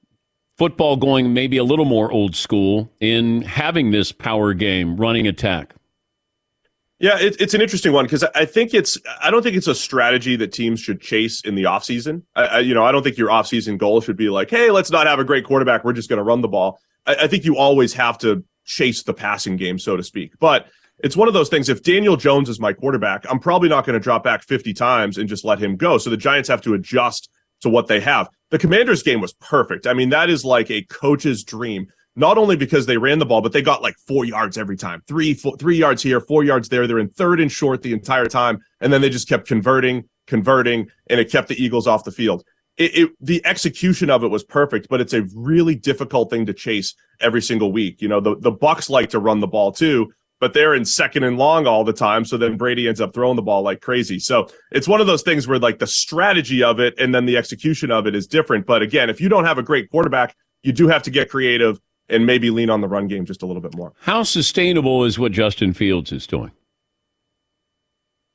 [0.58, 5.74] football going maybe a little more old school in having this power game, running attack?
[7.00, 9.76] Yeah, it, it's an interesting one because I think it's I don't think it's a
[9.76, 12.22] strategy that teams should chase in the offseason.
[12.36, 14.90] I, I, you know, I don't think your offseason goal should be like, hey, let's
[14.90, 15.84] not have a great quarterback.
[15.84, 16.80] We're just going to run the ball.
[17.06, 20.34] I, I think you always have to chase the passing game, so to speak.
[20.40, 20.68] But
[21.00, 21.68] it's one of those things.
[21.68, 25.18] If Daniel Jones is my quarterback, I'm probably not going to drop back 50 times
[25.18, 25.98] and just let him go.
[25.98, 27.30] So the Giants have to adjust
[27.64, 28.30] to what they have.
[28.52, 29.88] The Commanders game was perfect.
[29.88, 31.88] I mean, that is like a coach's dream.
[32.16, 35.02] Not only because they ran the ball, but they got like four yards every time,
[35.08, 36.86] three, four, three yards here, four yards there.
[36.86, 40.88] They're in third and short the entire time, and then they just kept converting, converting,
[41.10, 42.44] and it kept the Eagles off the field.
[42.78, 46.54] It, it, the execution of it was perfect, but it's a really difficult thing to
[46.54, 48.00] chase every single week.
[48.00, 51.24] You know, the the Bucs like to run the ball too, but they're in second
[51.24, 52.26] and long all the time.
[52.26, 54.20] So then Brady ends up throwing the ball like crazy.
[54.20, 57.38] So it's one of those things where like the strategy of it and then the
[57.38, 58.66] execution of it is different.
[58.66, 61.80] But again, if you don't have a great quarterback, you do have to get creative
[62.10, 63.94] and maybe lean on the run game just a little bit more.
[64.02, 66.52] How sustainable is what Justin Fields is doing?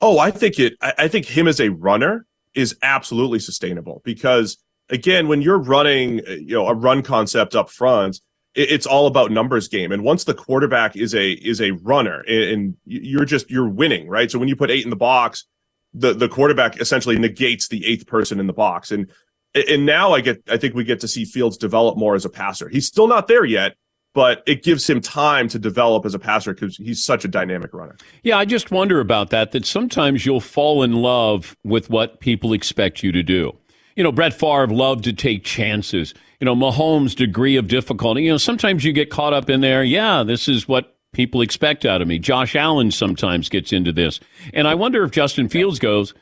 [0.01, 4.57] Oh, I think it, I think him as a runner is absolutely sustainable because
[4.89, 8.19] again, when you're running, you know, a run concept up front,
[8.59, 9.93] it's all about numbers game.
[9.93, 14.31] And once the quarterback is a is a runner and you're just you're winning, right?
[14.31, 15.47] So when you put eight in the box,
[15.95, 18.91] the the quarterback essentially negates the eighth person in the box.
[18.91, 19.11] And
[19.55, 22.31] and now I get I think we get to see Fields develop more as a
[22.31, 22.69] passer.
[22.69, 23.77] He's still not there yet,
[24.13, 27.73] but it gives him time to develop as a passer because he's such a dynamic
[27.73, 27.97] runner.
[28.25, 29.53] Yeah, I just wonder about that.
[29.53, 33.57] That sometimes you'll fall in love with what people expect you to do.
[33.99, 38.25] You know, Brett Favre loved to take chances you know, Mahomes' degree of difficulty.
[38.25, 39.83] You know, sometimes you get caught up in there.
[39.83, 42.19] Yeah, this is what people expect out of me.
[42.19, 44.21] Josh Allen sometimes gets into this.
[44.55, 46.15] And I wonder if Justin Fields goes,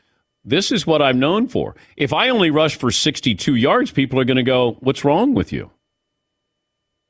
[0.43, 1.75] this is what I'm known for.
[1.97, 5.51] If I only rush for 62 yards, people are going to go, what's wrong with
[5.51, 5.71] you?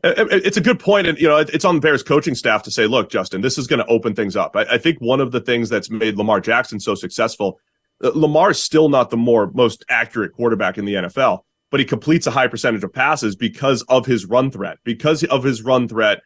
[0.04, 2.86] It's a good point, and you know it's on the Bears coaching staff to say,
[2.86, 5.42] "Look, Justin, this is going to open things up." I, I, think one of the
[5.42, 7.60] things that's made Lamar Jackson so successful,
[8.04, 11.86] Uh, Lamar is still not the more most accurate quarterback in the NFL, but he
[11.86, 14.78] completes a high percentage of passes because of his run threat.
[14.84, 16.22] Because of his run threat,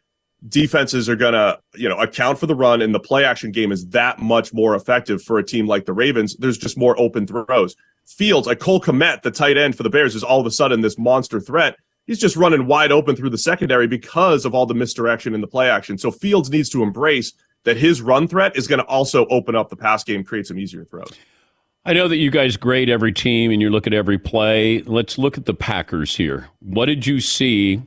[0.48, 3.72] defenses are going to, you know, account for the run and the play action game
[3.72, 6.36] is that much more effective for a team like the Ravens.
[6.38, 7.76] There's just more open throws.
[8.08, 10.82] Fields, a Cole Kmet, the tight end for the Bears, is all of a sudden
[10.82, 11.76] this monster threat.
[12.08, 15.48] He's just running wide open through the secondary because of all the misdirection in the
[15.48, 15.98] play action.
[15.98, 19.70] So Fields needs to embrace that his run threat is going to also open up
[19.70, 21.14] the pass game, create some easier throws.
[21.84, 24.84] I know that you guys grade every team and you look at every play.
[24.84, 26.48] Let's look at the Packers here.
[26.60, 27.82] What did you see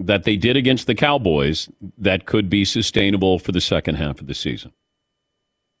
[0.00, 4.26] that they did against the Cowboys that could be sustainable for the second half of
[4.26, 4.72] the season?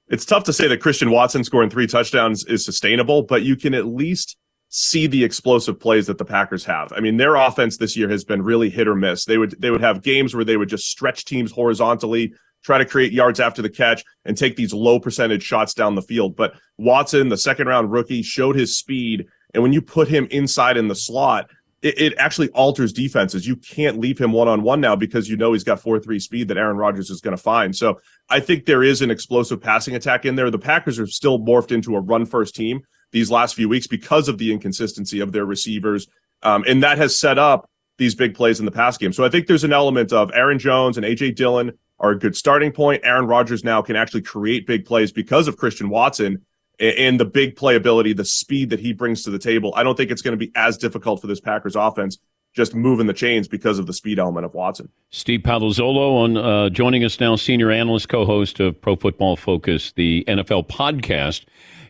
[0.08, 3.74] It's tough to say that Christian Watson scoring three touchdowns is sustainable, but you can
[3.74, 4.36] at least
[4.68, 6.92] see the explosive plays that the Packers have.
[6.92, 9.24] I mean, their offense this year has been really hit or miss.
[9.24, 12.84] They would they would have games where they would just stretch teams horizontally, try to
[12.84, 16.36] create yards after the catch and take these low percentage shots down the field.
[16.36, 19.26] But Watson, the second round rookie, showed his speed.
[19.54, 21.48] And when you put him inside in the slot,
[21.80, 23.46] it, it actually alters defenses.
[23.46, 26.18] You can't leave him one on one now because you know he's got 4 3
[26.18, 27.74] speed that Aaron Rodgers is going to find.
[27.74, 30.50] So I think there is an explosive passing attack in there.
[30.50, 32.82] The Packers are still morphed into a run first team
[33.16, 36.06] these last few weeks because of the inconsistency of their receivers.
[36.42, 39.10] Um, and that has set up these big plays in the pass game.
[39.10, 42.36] So I think there's an element of Aaron Jones and AJ Dillon are a good
[42.36, 43.00] starting point.
[43.04, 46.44] Aaron Rodgers now can actually create big plays because of Christian Watson
[46.78, 49.72] and the big playability, the speed that he brings to the table.
[49.74, 52.18] I don't think it's going to be as difficult for this Packers offense
[52.54, 54.90] just moving the chains because of the speed element of Watson.
[55.10, 60.22] Steve Palazzolo on uh, joining us now, senior analyst, co-host of Pro Football Focus, the
[60.28, 61.46] NFL podcast.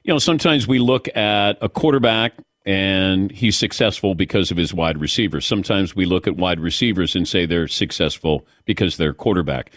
[0.06, 4.98] You know, sometimes we look at a quarterback and he's successful because of his wide
[4.98, 5.44] receivers.
[5.44, 9.72] Sometimes we look at wide receivers and say they're successful because they're quarterback.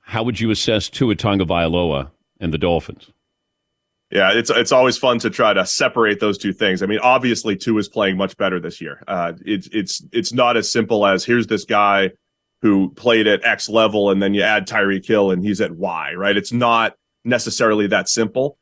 [0.00, 3.10] How would you assess Tua Tagovailoa and the Dolphins?
[4.10, 6.82] Yeah, it's it's always fun to try to separate those two things.
[6.82, 9.02] I mean, obviously, Tua is playing much better this year.
[9.06, 12.10] Uh, it's it's it's not as simple as here's this guy
[12.62, 16.14] who played at X level, and then you add Tyreek Hill, and he's at Y.
[16.14, 16.38] Right?
[16.38, 18.56] It's not necessarily that simple.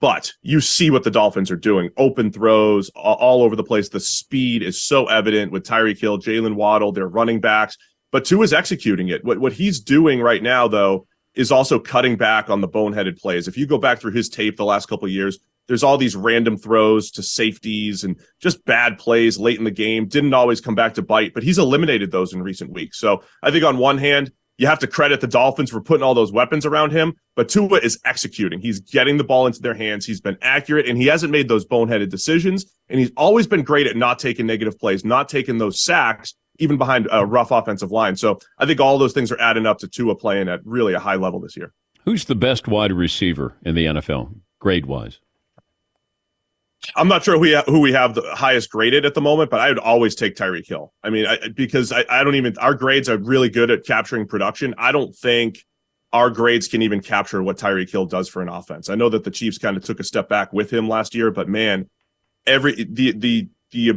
[0.00, 1.90] But you see what the Dolphins are doing.
[1.96, 3.88] Open throws all, over the place.
[3.88, 7.76] The speed is so evident with Tyreek Hill, Jalen Waddle, their running backs.
[8.12, 9.24] But Tua is executing it.
[9.24, 13.48] What what he's doing right now, though, is also cutting back on the boneheaded plays.
[13.48, 16.56] If you go back through his tape the last couple years, there's all these random
[16.56, 20.08] throws to safeties and just bad plays late in the game.
[20.08, 22.98] Didn't always come back to bite, but he's eliminated those in recent weeks.
[22.98, 26.14] So I think on one hand, you have to credit the Dolphins for putting all
[26.14, 28.60] those weapons around him, but Tua is executing.
[28.60, 30.04] He's getting the ball into their hands.
[30.04, 32.66] He's been accurate and he hasn't made those boneheaded decisions.
[32.88, 36.76] And he's always been great at not taking negative plays, not taking those sacks, even
[36.76, 38.16] behind a rough offensive line.
[38.16, 41.00] So I think all those things are adding up to Tua playing at really a
[41.00, 41.72] high level this year.
[42.04, 45.20] Who's the best wide receiver in the NFL, grade wise?
[46.94, 49.50] I'm not sure who we, ha- who we have the highest graded at the moment,
[49.50, 50.92] but I would always take Tyreek Hill.
[51.02, 54.26] I mean, I, because I, I don't even our grades are really good at capturing
[54.26, 54.74] production.
[54.78, 55.64] I don't think
[56.12, 58.88] our grades can even capture what Tyreek Hill does for an offense.
[58.88, 61.30] I know that the Chiefs kind of took a step back with him last year,
[61.30, 61.88] but man,
[62.46, 63.94] every the the the uh,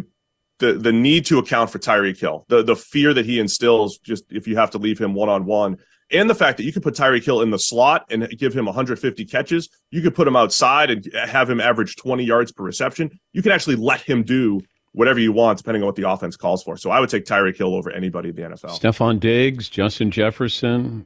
[0.60, 4.26] the the need to account for Tyreek Hill, the the fear that he instills, just
[4.32, 5.78] if you have to leave him one on one,
[6.12, 8.65] and the fact that you could put Tyreek Hill in the slot and give him
[8.65, 13.10] 150 catches, you could put him outside and have him average 20 yards per reception.
[13.34, 14.62] You can actually let him do
[14.93, 16.78] whatever you want, depending on what the offense calls for.
[16.78, 18.80] So I would take Tyreek Hill over anybody in the NFL.
[18.80, 21.06] Stefon Diggs, Justin Jefferson.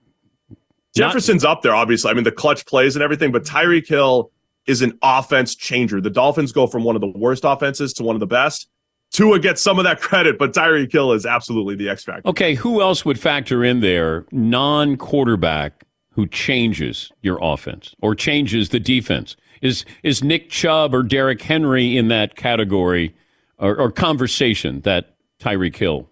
[0.95, 2.09] Jefferson's Not- up there, obviously.
[2.09, 4.31] I mean, the clutch plays and everything, but Tyreek Hill
[4.65, 6.01] is an offense changer.
[6.01, 8.67] The Dolphins go from one of the worst offenses to one of the best.
[9.15, 12.27] Tua gets some of that credit, but Tyreek Hill is absolutely the X factor.
[12.27, 14.25] Okay, who else would factor in there?
[14.31, 19.37] Non quarterback who changes your offense or changes the defense.
[19.61, 23.15] Is is Nick Chubb or Derrick Henry in that category
[23.57, 26.09] or, or conversation that Tyreek Hill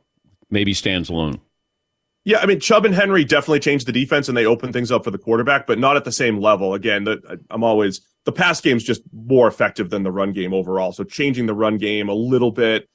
[0.50, 1.42] maybe stands alone?
[2.24, 5.04] Yeah, I mean Chubb and Henry definitely changed the defense and they opened things up
[5.04, 6.74] for the quarterback, but not at the same level.
[6.74, 10.94] Again, the, I'm always the pass game's just more effective than the run game overall.
[10.94, 12.88] So changing the run game a little bit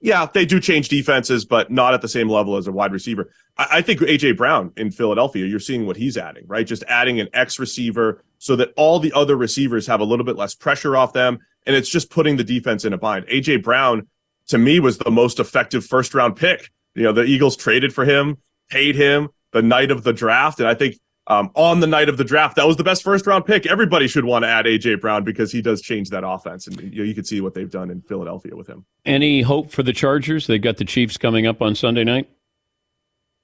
[0.00, 3.30] yeah, they do change defenses, but not at the same level as a wide receiver.
[3.58, 6.66] I, I, think AJ Brown in Philadelphia, you're seeing what he's adding, right?
[6.66, 10.36] Just adding an X receiver so that all the other receivers have a little bit
[10.36, 11.38] less pressure off them.
[11.66, 13.26] And it's just putting the defense in a bind.
[13.26, 14.08] AJ Brown,
[14.48, 16.70] to me, was the most effective first round pick.
[16.94, 18.38] You know, the Eagles traded for him,
[18.70, 20.58] paid him the night of the draft.
[20.60, 20.96] And I think
[21.30, 22.56] um, on the night of the draft.
[22.56, 23.64] That was the best first round pick.
[23.64, 26.98] Everybody should want to add AJ Brown because he does change that offense, and you,
[26.98, 28.84] know, you can see what they've done in Philadelphia with him.
[29.06, 30.48] Any hope for the Chargers?
[30.48, 32.28] They've got the Chiefs coming up on Sunday night.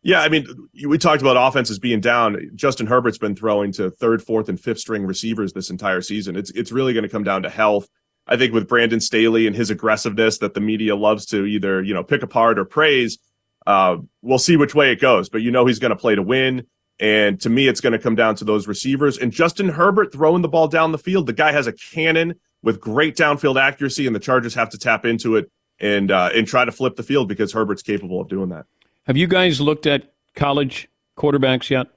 [0.03, 0.46] Yeah, I mean,
[0.85, 2.51] we talked about offenses being down.
[2.55, 6.37] Justin Herbert's been throwing to third, fourth, and fifth string receivers this entire season.
[6.37, 7.88] It's it's really going to come down to health.
[8.27, 11.94] I think with Brandon Staley and his aggressiveness that the media loves to either you
[11.94, 13.18] know pick apart or praise.
[13.64, 16.22] Uh, we'll see which way it goes, but you know he's going to play to
[16.22, 16.66] win.
[16.98, 20.42] And to me, it's going to come down to those receivers and Justin Herbert throwing
[20.42, 21.26] the ball down the field.
[21.26, 25.04] The guy has a cannon with great downfield accuracy, and the Chargers have to tap
[25.04, 28.48] into it and uh, and try to flip the field because Herbert's capable of doing
[28.48, 28.64] that.
[29.04, 31.88] Have you guys looked at college quarterbacks yet?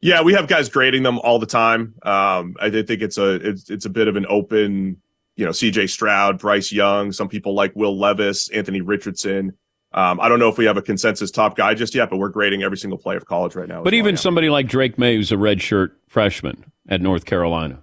[0.00, 1.94] Yeah, we have guys grading them all the time.
[2.02, 5.00] Um, I think it's a it's, it's a bit of an open,
[5.36, 5.88] you know, C.J.
[5.88, 7.10] Stroud, Bryce Young.
[7.10, 9.56] Some people like Will Levis, Anthony Richardson.
[9.92, 12.28] Um, I don't know if we have a consensus top guy just yet, but we're
[12.28, 13.82] grading every single play of college right now.
[13.82, 17.82] But even somebody like Drake Maye, who's a redshirt freshman at North Carolina,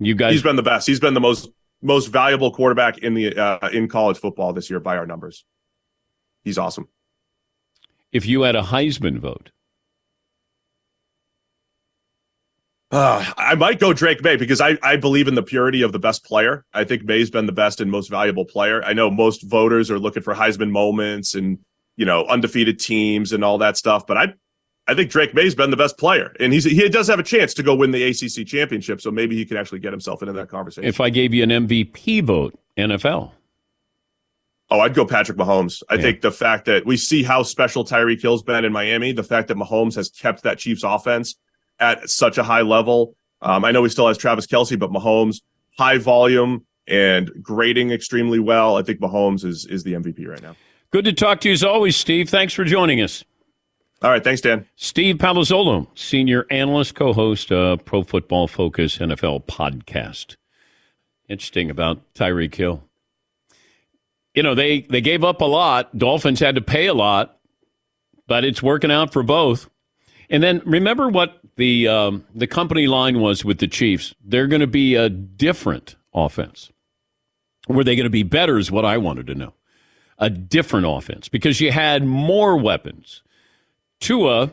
[0.00, 0.86] you guys, he's been the best.
[0.86, 1.48] He's been the most
[1.80, 5.44] most valuable quarterback in the uh, in college football this year by our numbers.
[6.42, 6.88] He's awesome.
[8.10, 9.50] If you had a Heisman vote,
[12.90, 15.98] Uh, I might go Drake Maye because I, I believe in the purity of the
[15.98, 16.64] best player.
[16.72, 18.82] I think Maye's been the best and most valuable player.
[18.82, 21.58] I know most voters are looking for Heisman moments and
[21.96, 24.32] you know undefeated teams and all that stuff, but I
[24.86, 27.52] I think Drake Maye's been the best player, and he's he does have a chance
[27.54, 29.02] to go win the ACC championship.
[29.02, 30.88] So maybe he can actually get himself into that conversation.
[30.88, 33.32] If I gave you an MVP vote, NFL,
[34.70, 35.82] Oh, I'd go Patrick Mahomes.
[35.90, 36.02] I Yeah.
[36.02, 39.48] think the fact that we see how special Tyreek Hill's been in Miami, the fact
[39.48, 41.34] that Mahomes has kept that Chiefs offense
[41.80, 43.14] at such a high level.
[43.40, 45.40] Um, I know he still has Travis Kelce, but Mahomes,
[45.78, 48.76] high volume and grading extremely well.
[48.76, 50.56] I think Mahomes is is the MVP right now.
[50.90, 52.30] Good to talk to you as always, Steve.
[52.30, 53.24] Thanks for joining us.
[54.00, 54.64] All right, thanks, Dan.
[54.76, 60.36] Steve Palazzolo, senior analyst, co-host of Pro Football Focus NFL podcast.
[61.28, 62.84] Interesting about Tyreek Hill.
[64.34, 65.96] You know, they they gave up a lot.
[65.98, 67.38] Dolphins had to pay a lot,
[68.26, 69.68] but it's working out for both.
[70.30, 74.14] And then remember what the um, the company line was with the Chiefs.
[74.24, 76.70] They're going to be a different offense.
[77.68, 78.56] Were they going to be better?
[78.56, 79.52] Is what I wanted to know.
[80.18, 83.22] A different offense because you had more weapons.
[84.00, 84.52] Tua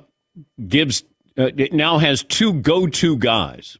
[0.67, 1.03] gives
[1.37, 3.77] uh, now has two go-to guys.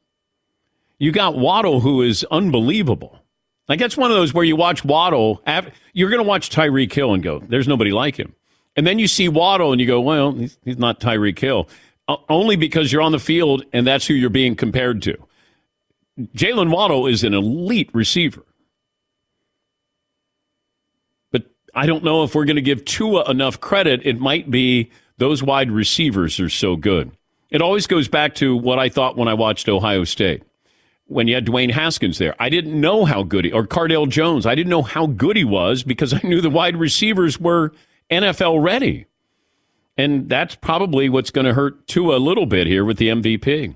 [0.98, 3.20] You got Waddle, who is unbelievable.
[3.68, 5.42] Like that's one of those where you watch Waddle.
[5.46, 8.36] af- You're going to watch Tyreek Hill and go, "There's nobody like him,"
[8.76, 11.68] and then you see Waddle and you go, "Well, he's, he's not Tyreek Hill,"
[12.08, 15.18] only because you're on the field and that's who you're being compared to.
[16.20, 18.44] Jalen Waddle is an elite receiver.
[21.32, 21.44] But
[21.74, 24.02] I don't know if we're going to give Tua enough credit.
[24.06, 27.12] It might be those wide receivers are so good.
[27.50, 30.44] It always goes back to what I thought when I watched Ohio State.
[31.08, 34.48] When you had Dwayne Haskins there, I didn't know how good he, or Cardale Jones,
[34.48, 37.74] I didn't know how good he was because I knew the wide receivers were
[38.10, 39.06] NFL ready.
[39.98, 43.76] And that's probably what's going to hurt Tua a little bit here with the MVP.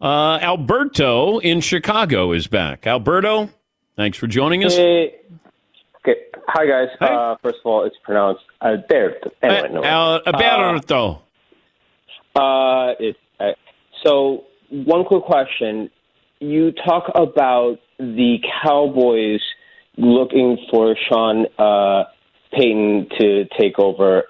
[0.00, 2.86] Uh, Alberto in Chicago is back.
[2.86, 3.48] Alberto,
[3.96, 4.74] thanks for joining us.
[4.74, 5.14] Hey.
[6.00, 6.20] Okay.
[6.48, 6.88] Hi, guys.
[7.00, 9.30] Uh, first of all, it's pronounced Alberto.
[9.40, 9.84] Anyway, no.
[9.84, 11.22] Al- Alberto.
[12.34, 13.52] Uh, it's, uh,
[14.04, 15.90] so, one quick question.
[16.40, 19.40] You talk about the Cowboys
[19.96, 22.04] looking for Sean uh,
[22.52, 24.24] Payton to take over.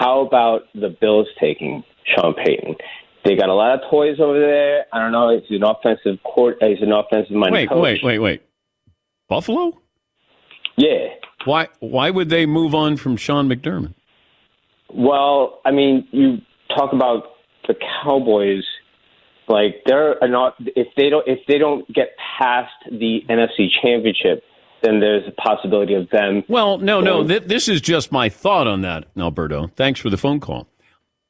[0.00, 2.76] How about the Bills taking Sean Payton?
[3.22, 4.86] They got a lot of toys over there.
[4.94, 5.38] I don't know.
[5.46, 6.56] He's an offensive court.
[6.62, 7.82] Uh, he's an offensive minded Wait, coach.
[7.82, 8.42] wait, wait, wait.
[9.28, 9.78] Buffalo?
[10.78, 11.08] Yeah.
[11.44, 11.68] Why?
[11.80, 13.92] Why would they move on from Sean McDermott?
[14.92, 16.38] Well, I mean, you
[16.74, 17.24] talk about
[17.68, 18.64] the Cowboys.
[19.48, 24.44] Like they're not if they don't if they don't get past the NFC Championship,
[24.82, 26.42] then there's a possibility of them.
[26.48, 27.26] Well, no, no.
[27.26, 29.70] Th- this is just my thought on that, Alberto.
[29.76, 30.68] Thanks for the phone call.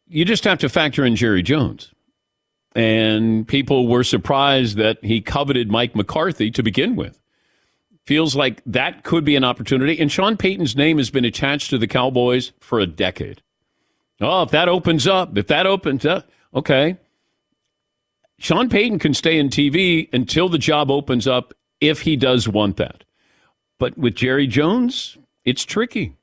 [0.06, 1.92] You just have to factor in Jerry Jones.
[2.74, 7.18] And people were surprised that he coveted Mike McCarthy to begin with.
[8.06, 10.00] Feels like that could be an opportunity.
[10.00, 13.42] And Sean Payton's name has been attached to the Cowboys for a decade.
[14.20, 16.96] Oh, if that opens up, if that opens up, okay.
[18.38, 22.76] Sean Payton can stay in TV until the job opens up if he does want
[22.76, 23.04] that.
[23.80, 26.14] But with Jerry Jones, it's tricky.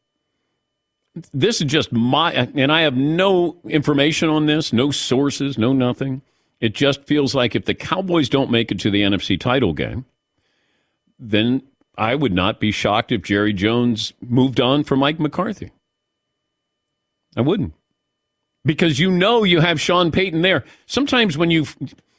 [1.33, 6.21] This is just my, and I have no information on this, no sources, no nothing.
[6.61, 10.05] It just feels like if the Cowboys don't make it to the NFC title game,
[11.17, 11.63] then
[11.97, 15.71] I would not be shocked if Jerry Jones moved on from Mike McCarthy.
[17.35, 17.73] I wouldn't.
[18.63, 20.63] Because you know you have Sean Payton there.
[20.85, 21.65] Sometimes when you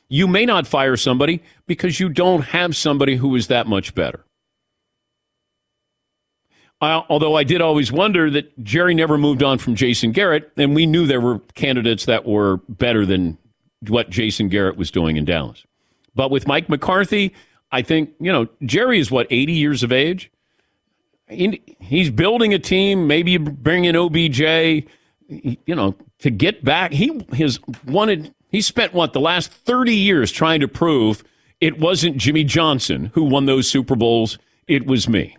[0.09, 4.24] you may not fire somebody because you don't have somebody who is that much better.
[6.81, 10.74] I, although I did always wonder that Jerry never moved on from Jason Garrett, and
[10.74, 13.37] we knew there were candidates that were better than
[13.89, 15.64] what Jason Garrett was doing in Dallas.
[16.14, 17.35] But with Mike McCarthy,
[17.72, 20.31] I think, you know, Jerry is what, 80 years of age?
[21.29, 24.41] He's building a team, maybe you bring in OBJ,
[25.29, 26.93] you know, to get back.
[26.93, 31.22] He has wanted, he spent what, the last 30 years trying to prove
[31.61, 35.37] it wasn't Jimmy Johnson who won those Super Bowls, it was me.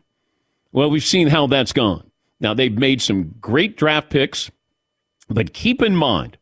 [0.72, 2.09] Well, we've seen how that's gone.
[2.39, 4.49] Now, they've made some great draft picks,
[5.30, 6.38] but keep in mind,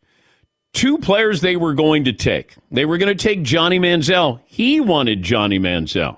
[0.73, 2.55] two players they were going to take.
[2.71, 4.41] They were going to take Johnny Manziel.
[4.45, 6.17] He wanted Johnny Manziel.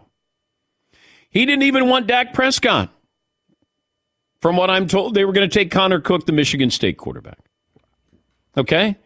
[1.29, 2.91] He didn't even want Dak Prescott.
[4.41, 7.39] From what I'm told, they were going to take Connor Cook, the Michigan State quarterback.
[8.57, 8.97] Okay?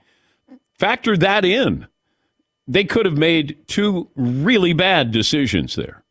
[0.80, 1.88] Factor that in.
[2.68, 6.04] They could have made two really bad decisions there.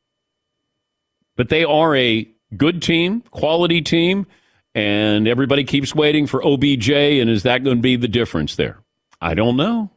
[1.36, 4.26] But they are a good team, quality team,
[4.74, 6.90] and everybody keeps waiting for OBJ.
[6.90, 8.78] And is that going to be the difference there?
[9.20, 9.90] I don't know.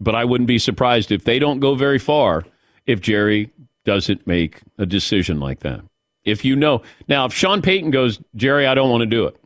[0.00, 2.44] But I wouldn't be surprised if they don't go very far
[2.86, 3.50] if Jerry
[3.84, 5.82] doesn't make a decision like that.
[6.24, 9.36] If you know now, if Sean Payton goes, Jerry, I don't want to do it.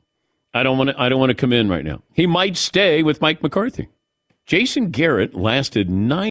[0.52, 1.00] I don't want to.
[1.00, 2.02] I don't want to come in right now.
[2.12, 3.88] He might stay with Mike McCarthy.
[4.46, 6.30] Jason Garrett lasted nine.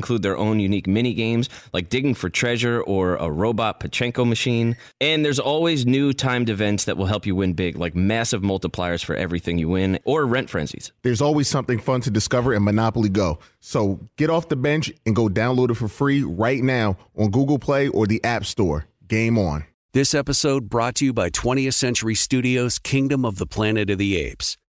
[0.01, 4.75] include their own unique mini games like digging for treasure or a robot Pachinko machine.
[4.99, 9.05] And there's always new timed events that will help you win big, like massive multipliers
[9.05, 10.91] for everything you win or rent frenzies.
[11.03, 13.37] There's always something fun to discover in Monopoly Go.
[13.59, 17.59] So get off the bench and go download it for free right now on Google
[17.59, 18.87] Play or the App Store.
[19.07, 19.65] Game on.
[19.93, 24.15] This episode brought to you by 20th Century Studios' Kingdom of the Planet of the
[24.15, 24.57] Apes.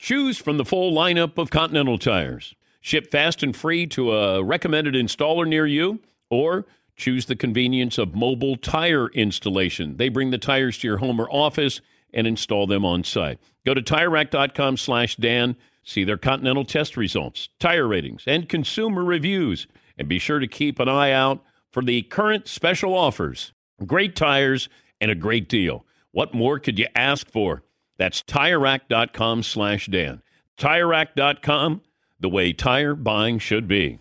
[0.00, 2.54] Choose from the full lineup of Continental tires.
[2.80, 6.64] Ship fast and free to a recommended installer near you, or
[6.96, 9.98] choose the convenience of mobile tire installation.
[9.98, 11.82] They bring the tires to your home or office
[12.14, 13.40] and install them on site.
[13.66, 19.66] Go to TireRack.com slash Dan, see their Continental test results, tire ratings, and consumer reviews.
[19.98, 23.52] And be sure to keep an eye out for the current special offers.
[23.86, 25.84] Great tires and a great deal.
[26.10, 27.64] What more could you ask for?
[28.00, 30.22] That's TireRack.com slash Dan.
[30.56, 31.82] TireRack.com,
[32.18, 33.98] the way tire buying should be.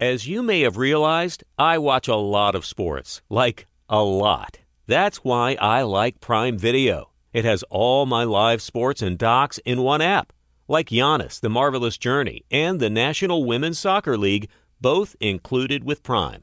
[0.00, 3.20] As you may have realized, I watch a lot of sports.
[3.28, 4.60] Like, a lot.
[4.86, 7.10] That's why I like Prime Video.
[7.34, 10.32] It has all my live sports and docs in one app.
[10.66, 14.48] Like Giannis, The Marvelous Journey, and the National Women's Soccer League,
[14.80, 16.42] both included with Prime.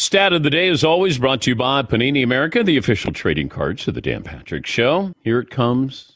[0.00, 3.50] Stat of the day is always brought to you by Panini America, the official trading
[3.50, 5.12] cards of the Dan Patrick Show.
[5.22, 6.12] Here it comes.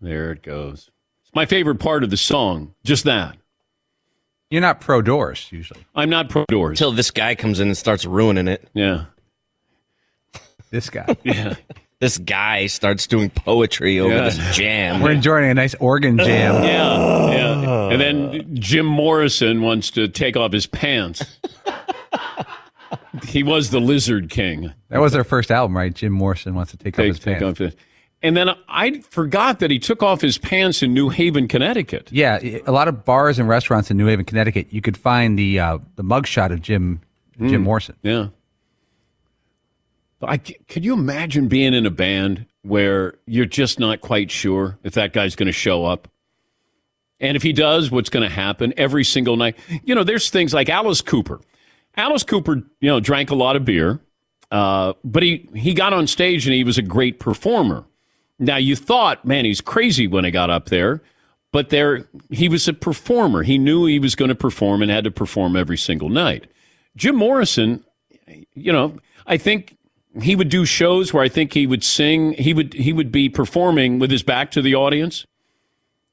[0.00, 0.88] There it goes.
[1.24, 2.74] It's my favorite part of the song.
[2.84, 3.36] Just that.
[4.50, 5.84] You're not pro doors usually.
[5.96, 6.78] I'm not pro doors.
[6.80, 8.68] Until this guy comes in and starts ruining it.
[8.72, 9.06] Yeah.
[10.70, 11.16] This guy.
[11.24, 11.54] Yeah.
[11.98, 14.20] this guy starts doing poetry over Yeah.
[14.30, 15.02] this jam.
[15.02, 16.62] We're enjoying a nice organ jam.
[16.62, 17.88] Yeah, yeah.
[17.90, 21.24] And then Jim Morrison wants to take off his pants.
[23.24, 24.72] he was the Lizard King.
[24.88, 25.92] That was their first album, right?
[25.94, 27.42] Jim Morrison wants to take, off his take pants.
[27.44, 27.76] off his.
[28.22, 32.08] And then I forgot that he took off his pants in New Haven, Connecticut.
[32.10, 35.60] Yeah, a lot of bars and restaurants in New Haven, Connecticut, you could find the
[35.60, 37.00] uh, the mugshot of Jim
[37.38, 37.64] Jim Mm.
[37.64, 37.96] Morrison.
[38.02, 38.28] Yeah.
[40.22, 44.94] I, could you imagine being in a band where you're just not quite sure if
[44.94, 46.08] that guy's going to show up?
[47.20, 49.56] And if he does, what's going to happen every single night?
[49.84, 51.40] You know, there's things like Alice Cooper.
[51.96, 54.00] Alice Cooper, you know, drank a lot of beer,
[54.50, 57.84] uh, but he, he got on stage and he was a great performer.
[58.38, 61.02] Now, you thought, man, he's crazy when he got up there,
[61.52, 63.42] but there he was a performer.
[63.42, 66.46] He knew he was going to perform and had to perform every single night.
[66.96, 67.84] Jim Morrison,
[68.54, 69.76] you know, I think
[70.20, 72.32] he would do shows where I think he would sing.
[72.34, 75.26] He would he would be performing with his back to the audience,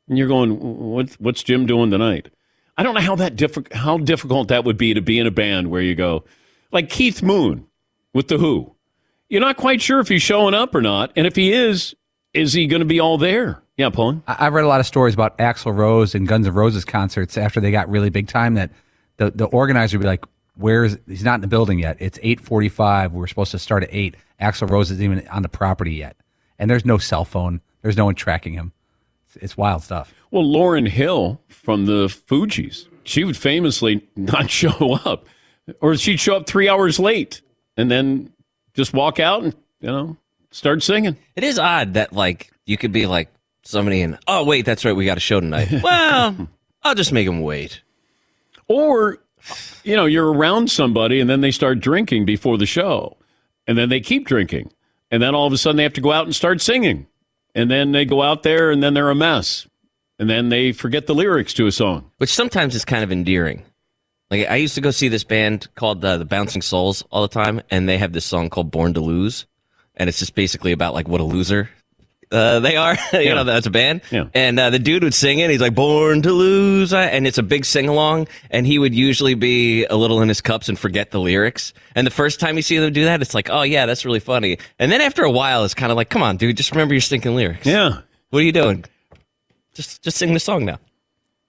[0.08, 2.30] and you're going, "What what's Jim doing tonight?"
[2.78, 5.32] I don't know how that diffi- how difficult that would be to be in a
[5.32, 6.24] band where you go,
[6.72, 7.68] like Keith Moon
[8.14, 8.76] with the Who.
[9.30, 11.96] You're not quite sure if he's showing up or not, and if he is,
[12.34, 13.62] is he going to be all there?
[13.78, 14.22] Yeah, Paul.
[14.28, 17.38] I- I've read a lot of stories about Axl Rose and Guns N' Roses concerts
[17.38, 18.56] after they got really big time.
[18.56, 18.72] That
[19.18, 21.98] the the organizer would be like, "Where's he's not in the building yet?
[22.00, 23.14] It's eight forty five.
[23.14, 24.16] We're supposed to start at eight.
[24.42, 26.16] Axl Rose isn't even on the property yet,
[26.60, 27.62] and there's no cell phone.
[27.82, 28.72] There's no one tracking him.
[29.28, 30.14] It's, it's wild stuff.
[30.34, 35.28] Well, Lauryn Hill from the Fugees, she would famously not show up,
[35.80, 37.42] or she'd show up three hours late
[37.78, 38.34] and then
[38.74, 40.18] just walk out and you know
[40.50, 41.18] start singing.
[41.36, 43.32] It is odd that like you could be like
[43.62, 45.72] somebody and oh wait, that's right, we got a show tonight.
[45.84, 46.48] well,
[46.82, 47.84] I'll just make them wait.
[48.68, 49.20] Or,
[49.84, 53.18] you know, you're around somebody and then they start drinking before the show,
[53.68, 54.72] and then they keep drinking,
[55.12, 57.06] and then all of a sudden they have to go out and start singing,
[57.54, 59.68] and then they go out there and then they're a mess,
[60.20, 62.10] and then they forget the lyrics to a song.
[62.18, 63.64] Which sometimes is kind of endearing.
[64.32, 67.28] Like I used to go see this band called uh, the Bouncing Souls all the
[67.28, 69.46] time, and they have this song called "Born to Lose,"
[69.96, 71.70] and it's just basically about like what a loser
[72.32, 72.96] uh, they are.
[73.14, 73.34] you Yeah.
[73.36, 74.02] know, that's a band.
[74.10, 74.30] Yeah.
[74.34, 75.52] And uh, the dude would sing it.
[75.52, 78.28] He's like, "Born to Lose," uh, and it's a big sing along.
[78.50, 81.74] And he would usually be a little in his cups and forget the lyrics.
[81.94, 84.20] And the first time you see them do that, it's like, "Oh yeah, that's really
[84.22, 86.96] funny." And then after a while, it's kind of like, "Come on, dude, just remember
[86.96, 88.00] your stinking lyrics." Yeah.
[88.32, 88.84] What are you doing?
[89.74, 90.80] Just just sing the song now.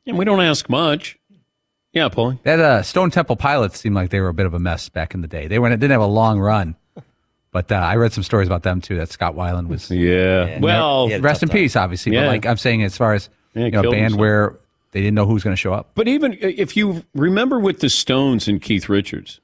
[0.06, 1.18] And we don't ask much.
[1.92, 2.42] Yeah, Paulie.
[2.42, 5.14] That uh, Stone Temple Pilots seemed like they were a bit of a mess back
[5.14, 5.46] in the day.
[5.46, 6.74] They were didn't have a long run,
[7.52, 8.96] but uh, I read some stories about them too.
[8.96, 9.90] That Scott Weiland was.
[9.90, 10.58] Yeah.
[10.60, 12.12] Well, rest in peace, obviously.
[12.12, 12.22] Yeah.
[12.22, 14.20] But like I'm saying, as far as Yeah, you know, a band himself.
[14.20, 14.56] where
[14.90, 15.90] they didn't know who was going to show up.
[15.94, 19.40] But even if you remember with the Stones and Keith Richards,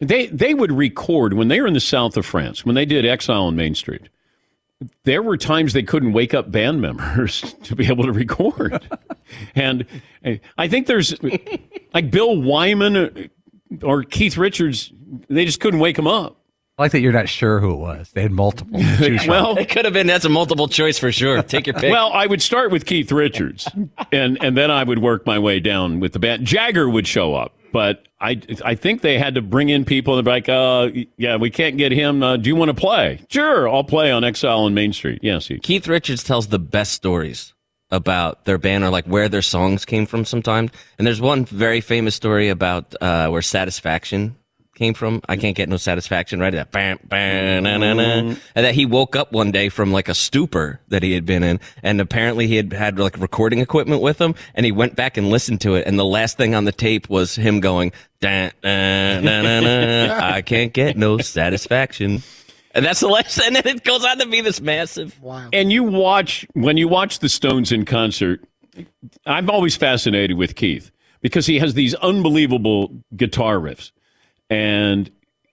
[0.00, 3.04] they they would record when they were in the south of France, when they did
[3.04, 4.08] Exile on Main Street.
[5.04, 8.80] There were times they couldn't wake up band members to be able to record.
[9.54, 9.84] and
[10.24, 11.14] uh, I think there's
[11.92, 14.92] like Bill Wyman uh, or Keith Richards,
[15.28, 16.36] they just couldn't wake them up.
[16.78, 18.10] I like that you're not sure who it was.
[18.12, 18.78] They had multiple.
[18.98, 19.18] to.
[19.26, 21.42] Well, It could have been that's a multiple choice for sure.
[21.42, 21.90] Take your pick.
[21.90, 23.68] Well, I would start with Keith Richards,
[24.12, 26.46] and and then I would work my way down with the band.
[26.46, 30.24] Jagger would show up, but I I think they had to bring in people and
[30.24, 32.24] be like, uh, yeah, we can't get him.
[32.24, 33.20] Uh, do you want to play?
[33.28, 35.20] Sure, I'll play on Exile on Main Street.
[35.22, 37.54] Yes, he, Keith Richards tells the best stories
[37.92, 40.72] about their band or like where their songs came from sometimes.
[40.98, 44.34] And there's one very famous story about uh, where Satisfaction
[44.78, 45.20] came from.
[45.28, 46.52] I can't get no satisfaction, right?
[46.52, 48.02] That bam, bam, na, na, na.
[48.02, 51.42] and that he woke up one day from like a stupor that he had been
[51.42, 55.16] in, and apparently he had had like recording equipment with him, and he went back
[55.16, 58.50] and listened to it, and the last thing on the tape was him going, da,
[58.62, 62.22] da, na, na, na, I can't get no satisfaction.
[62.72, 65.20] And that's the last, and then it goes on to be this massive.
[65.20, 65.48] Wow.
[65.52, 68.44] and you watch when you watch the Stones in concert.
[69.26, 73.90] I'm always fascinated with Keith because he has these unbelievable guitar riffs,
[74.50, 75.10] and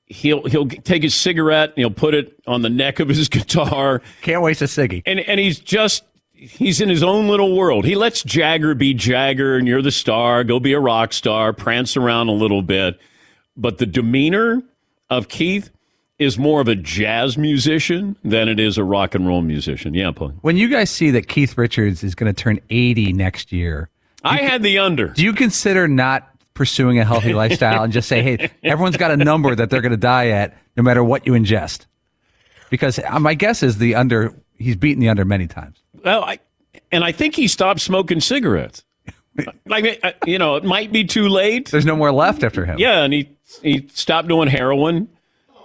[0.07, 4.01] he'll he'll take his cigarette and he'll put it on the neck of his guitar.
[4.21, 5.01] Can't waste a ciggy.
[5.05, 7.85] and and he's just he's in his own little world.
[7.85, 10.43] He lets Jagger be Jagger, and you're the star.
[10.43, 11.53] Go be a rock star.
[11.53, 12.99] Prance around a little bit,
[13.57, 14.61] but the demeanor
[15.09, 15.69] of Keith
[16.17, 19.93] is more of a jazz musician than it is a rock and roll musician.
[19.93, 20.33] Yeah, Paul.
[20.41, 23.89] When you guys see that Keith Richards is going to turn 80 next year,
[24.23, 25.09] I had the under.
[25.09, 29.17] do you consider not pursuing a healthy lifestyle and just say, hey, everyone's got a
[29.17, 31.85] number that they're going to die at no matter what you ingest?
[32.71, 35.83] Because uh, my guess is the under, he's beaten the under many times.
[36.03, 36.39] Well, I
[36.91, 38.83] and I think he stopped smoking cigarettes.
[39.65, 41.69] Like uh, you know, it might be too late.
[41.69, 42.79] There's no more left after him.
[42.79, 43.29] Yeah, and he
[43.61, 45.09] he stopped doing heroin.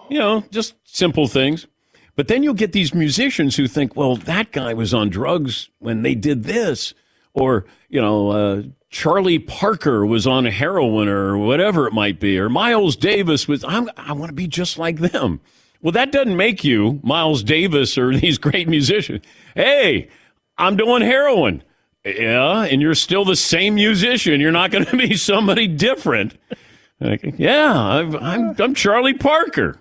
[0.09, 1.69] You know, just simple things.
[2.17, 6.03] But then you'll get these musicians who think, well, that guy was on drugs when
[6.03, 6.95] they did this,
[7.33, 12.49] or you know, uh, Charlie Parker was on heroin, or whatever it might be, or
[12.49, 13.65] Miles Davis was.
[13.65, 15.41] I'm, I want to be just like them.
[15.81, 19.25] Well, that doesn't make you Miles Davis or these great musicians.
[19.55, 20.09] Hey,
[20.59, 21.63] I'm doing heroin.
[22.05, 24.41] Yeah, and you're still the same musician.
[24.41, 26.37] You're not going to be somebody different.
[26.99, 29.77] Like, yeah, I'm, I'm, I'm Charlie Parker.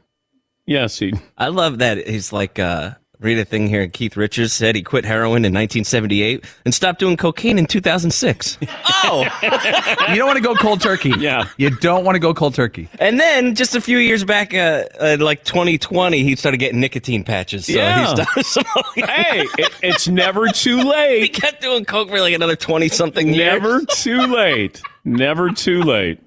[0.65, 1.13] Yes, he.
[1.37, 2.07] I love that.
[2.07, 3.87] He's like, uh, read a thing here.
[3.87, 8.57] Keith Richards said he quit heroin in 1978 and stopped doing cocaine in 2006.
[9.03, 9.23] oh,
[10.09, 11.11] you don't want to go cold turkey.
[11.17, 12.87] Yeah, you don't want to go cold turkey.
[12.99, 17.23] And then just a few years back, uh, uh, like 2020, he started getting nicotine
[17.23, 17.65] patches.
[17.65, 17.99] So Yeah.
[18.15, 19.05] he started smoking.
[19.05, 21.21] hey, it, it's never too late.
[21.23, 23.37] he kept doing coke for like another 20 something years.
[23.61, 24.81] Never too late.
[25.03, 26.19] Never too late.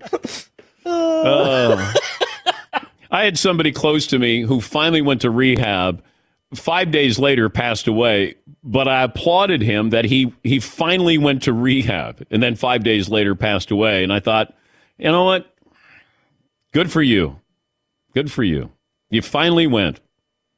[0.85, 1.95] Oh.
[3.11, 6.03] I had somebody close to me who finally went to rehab.
[6.55, 8.35] Five days later, passed away.
[8.63, 13.09] But I applauded him that he he finally went to rehab, and then five days
[13.09, 14.05] later passed away.
[14.05, 14.55] And I thought,
[14.99, 15.53] you know what?
[16.73, 17.41] Good for you.
[18.15, 18.71] Good for you.
[19.11, 20.01] You finally went.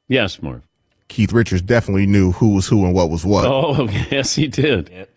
[0.07, 0.63] Yes, Marv.
[1.07, 3.45] Keith Richards definitely knew who was who and what was what.
[3.45, 5.07] Oh, yes, he did.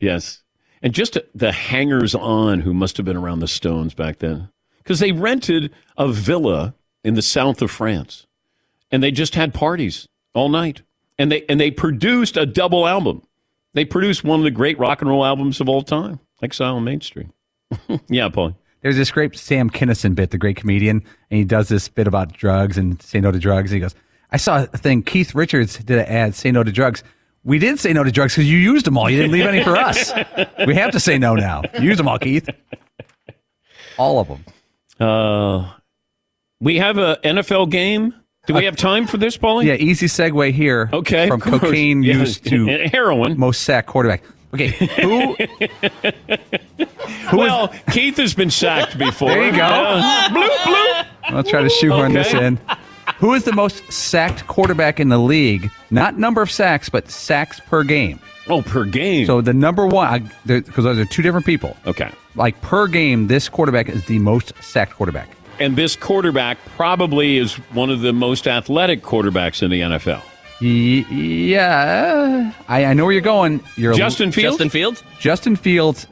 [0.00, 0.42] Yes.
[0.82, 4.48] And just the hangers on who must have been around the Stones back then.
[4.78, 8.26] Because they rented a villa in the south of France
[8.90, 10.82] and they just had parties all night.
[11.18, 13.22] And they and they produced a double album.
[13.74, 16.84] They produced one of the great rock and roll albums of all time, Exile on
[16.84, 17.28] Main Street.
[18.08, 18.56] yeah, Paul.
[18.80, 22.32] There's this great Sam Kinison bit, the great comedian, and he does this bit about
[22.32, 23.70] drugs and say no to drugs.
[23.72, 23.94] He goes,
[24.30, 25.02] I saw a thing.
[25.02, 27.02] Keith Richards did an ad, say no to drugs.
[27.44, 29.10] We did say no to drugs because you used them all.
[29.10, 30.12] You didn't leave any for us.
[30.66, 31.62] We have to say no now.
[31.80, 32.48] Use them all, Keith.
[33.96, 34.44] All of them.
[35.00, 35.72] Uh,
[36.60, 38.14] we have a NFL game.
[38.46, 39.64] Do we have time for this, Paulie?
[39.66, 40.88] Yeah, easy segue here.
[40.92, 42.14] Okay, From cocaine Yeah.
[42.14, 43.38] use to heroin.
[43.38, 44.22] Most sacked quarterback.
[44.54, 44.68] Okay,
[45.02, 45.36] who?
[47.36, 49.28] well, Keith has been sacked before.
[49.28, 49.58] There you go.
[49.62, 51.06] Uh, bloop, bloop.
[51.24, 52.58] I'll try to shoehorn this in.
[53.18, 55.70] Who is the most sacked quarterback in the league?
[55.90, 58.18] Not number of sacks, but sacks per game.
[58.48, 59.26] Oh, per game.
[59.26, 61.76] So the number one, because those are two different people.
[61.86, 62.10] Okay.
[62.34, 65.28] Like per game, this quarterback is the most sacked quarterback.
[65.60, 70.22] And this quarterback probably is one of the most athletic quarterbacks in the NFL.
[70.60, 73.62] Y- yeah, I, I know where you're going.
[73.76, 74.56] You're Justin Fields?
[74.56, 75.02] Justin Fields?
[75.18, 76.06] Justin Fields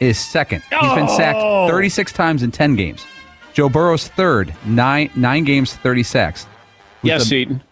[0.00, 0.62] is second.
[0.70, 1.68] He's been sacked Oh!
[1.68, 3.04] 36 times in 10 games.
[3.52, 6.44] Joe Burrow's third, nine nine games, 30 sacks.
[7.02, 7.62] Who's Yes, the- Eaton.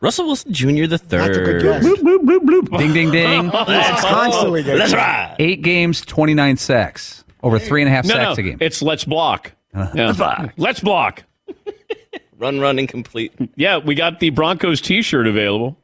[0.00, 0.86] Russell Wilson Jr.
[0.86, 1.62] the third.
[1.62, 1.84] guess.
[1.84, 2.78] Bloop, bloop, bloop.
[2.78, 3.44] Ding, ding, ding.
[3.44, 5.36] He's constantly getting Let's ride.
[5.38, 7.19] Eight games, 29 sacks.
[7.42, 8.58] Over three and a half No, sacks no, a game.
[8.60, 9.52] it's let's block.
[9.74, 9.92] Uh-huh.
[9.94, 10.06] Yeah.
[10.06, 10.52] Let's block.
[10.56, 11.22] Let's block.
[12.38, 13.32] Run, run, incomplete.
[13.54, 15.76] Yeah, we got the Broncos T-shirt available.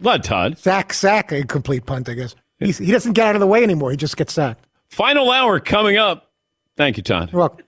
[0.00, 0.58] Blood, Todd?
[0.58, 2.34] Sack, sack, a complete punt, I guess.
[2.58, 3.92] He's, he doesn't get out of the way anymore.
[3.92, 4.66] He just gets sacked.
[4.88, 6.30] Final hour coming up.
[6.76, 7.30] Thank you, Todd.
[7.32, 7.64] You're welcome.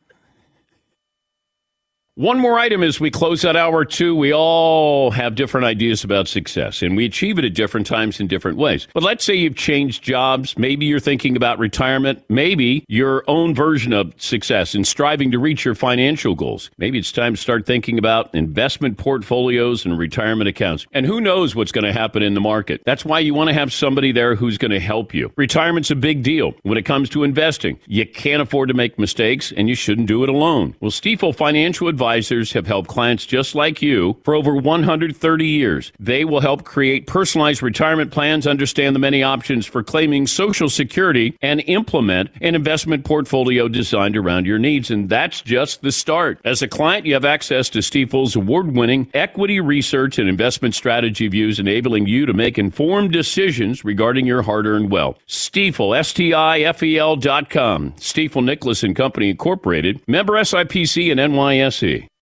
[2.16, 4.14] One more item as we close out hour two.
[4.14, 8.26] We all have different ideas about success, and we achieve it at different times in
[8.26, 8.86] different ways.
[8.92, 10.58] But let's say you've changed jobs.
[10.58, 12.22] Maybe you're thinking about retirement.
[12.28, 16.70] Maybe your own version of success and striving to reach your financial goals.
[16.76, 20.86] Maybe it's time to start thinking about investment portfolios and retirement accounts.
[20.92, 22.82] And who knows what's going to happen in the market?
[22.84, 25.32] That's why you want to have somebody there who's going to help you.
[25.36, 27.78] Retirement's a big deal when it comes to investing.
[27.86, 30.76] You can't afford to make mistakes, and you shouldn't do it alone.
[30.80, 35.92] Well, Stifel Financial Advisors have helped clients just like you for over 130 years.
[36.00, 41.38] They will help create personalized retirement plans, understand the many options for claiming Social Security,
[41.42, 44.90] and implement an investment portfolio designed around your needs.
[44.90, 46.40] And that's just the start.
[46.44, 51.28] As a client, you have access to Stifel's award winning equity research and investment strategy
[51.28, 55.18] views, enabling you to make informed decisions regarding your hard earned wealth.
[55.28, 57.92] Stifel, S T I F E L dot com.
[57.92, 61.91] Stifel Nicolaus and Company Incorporated, member SIPC and NYSE.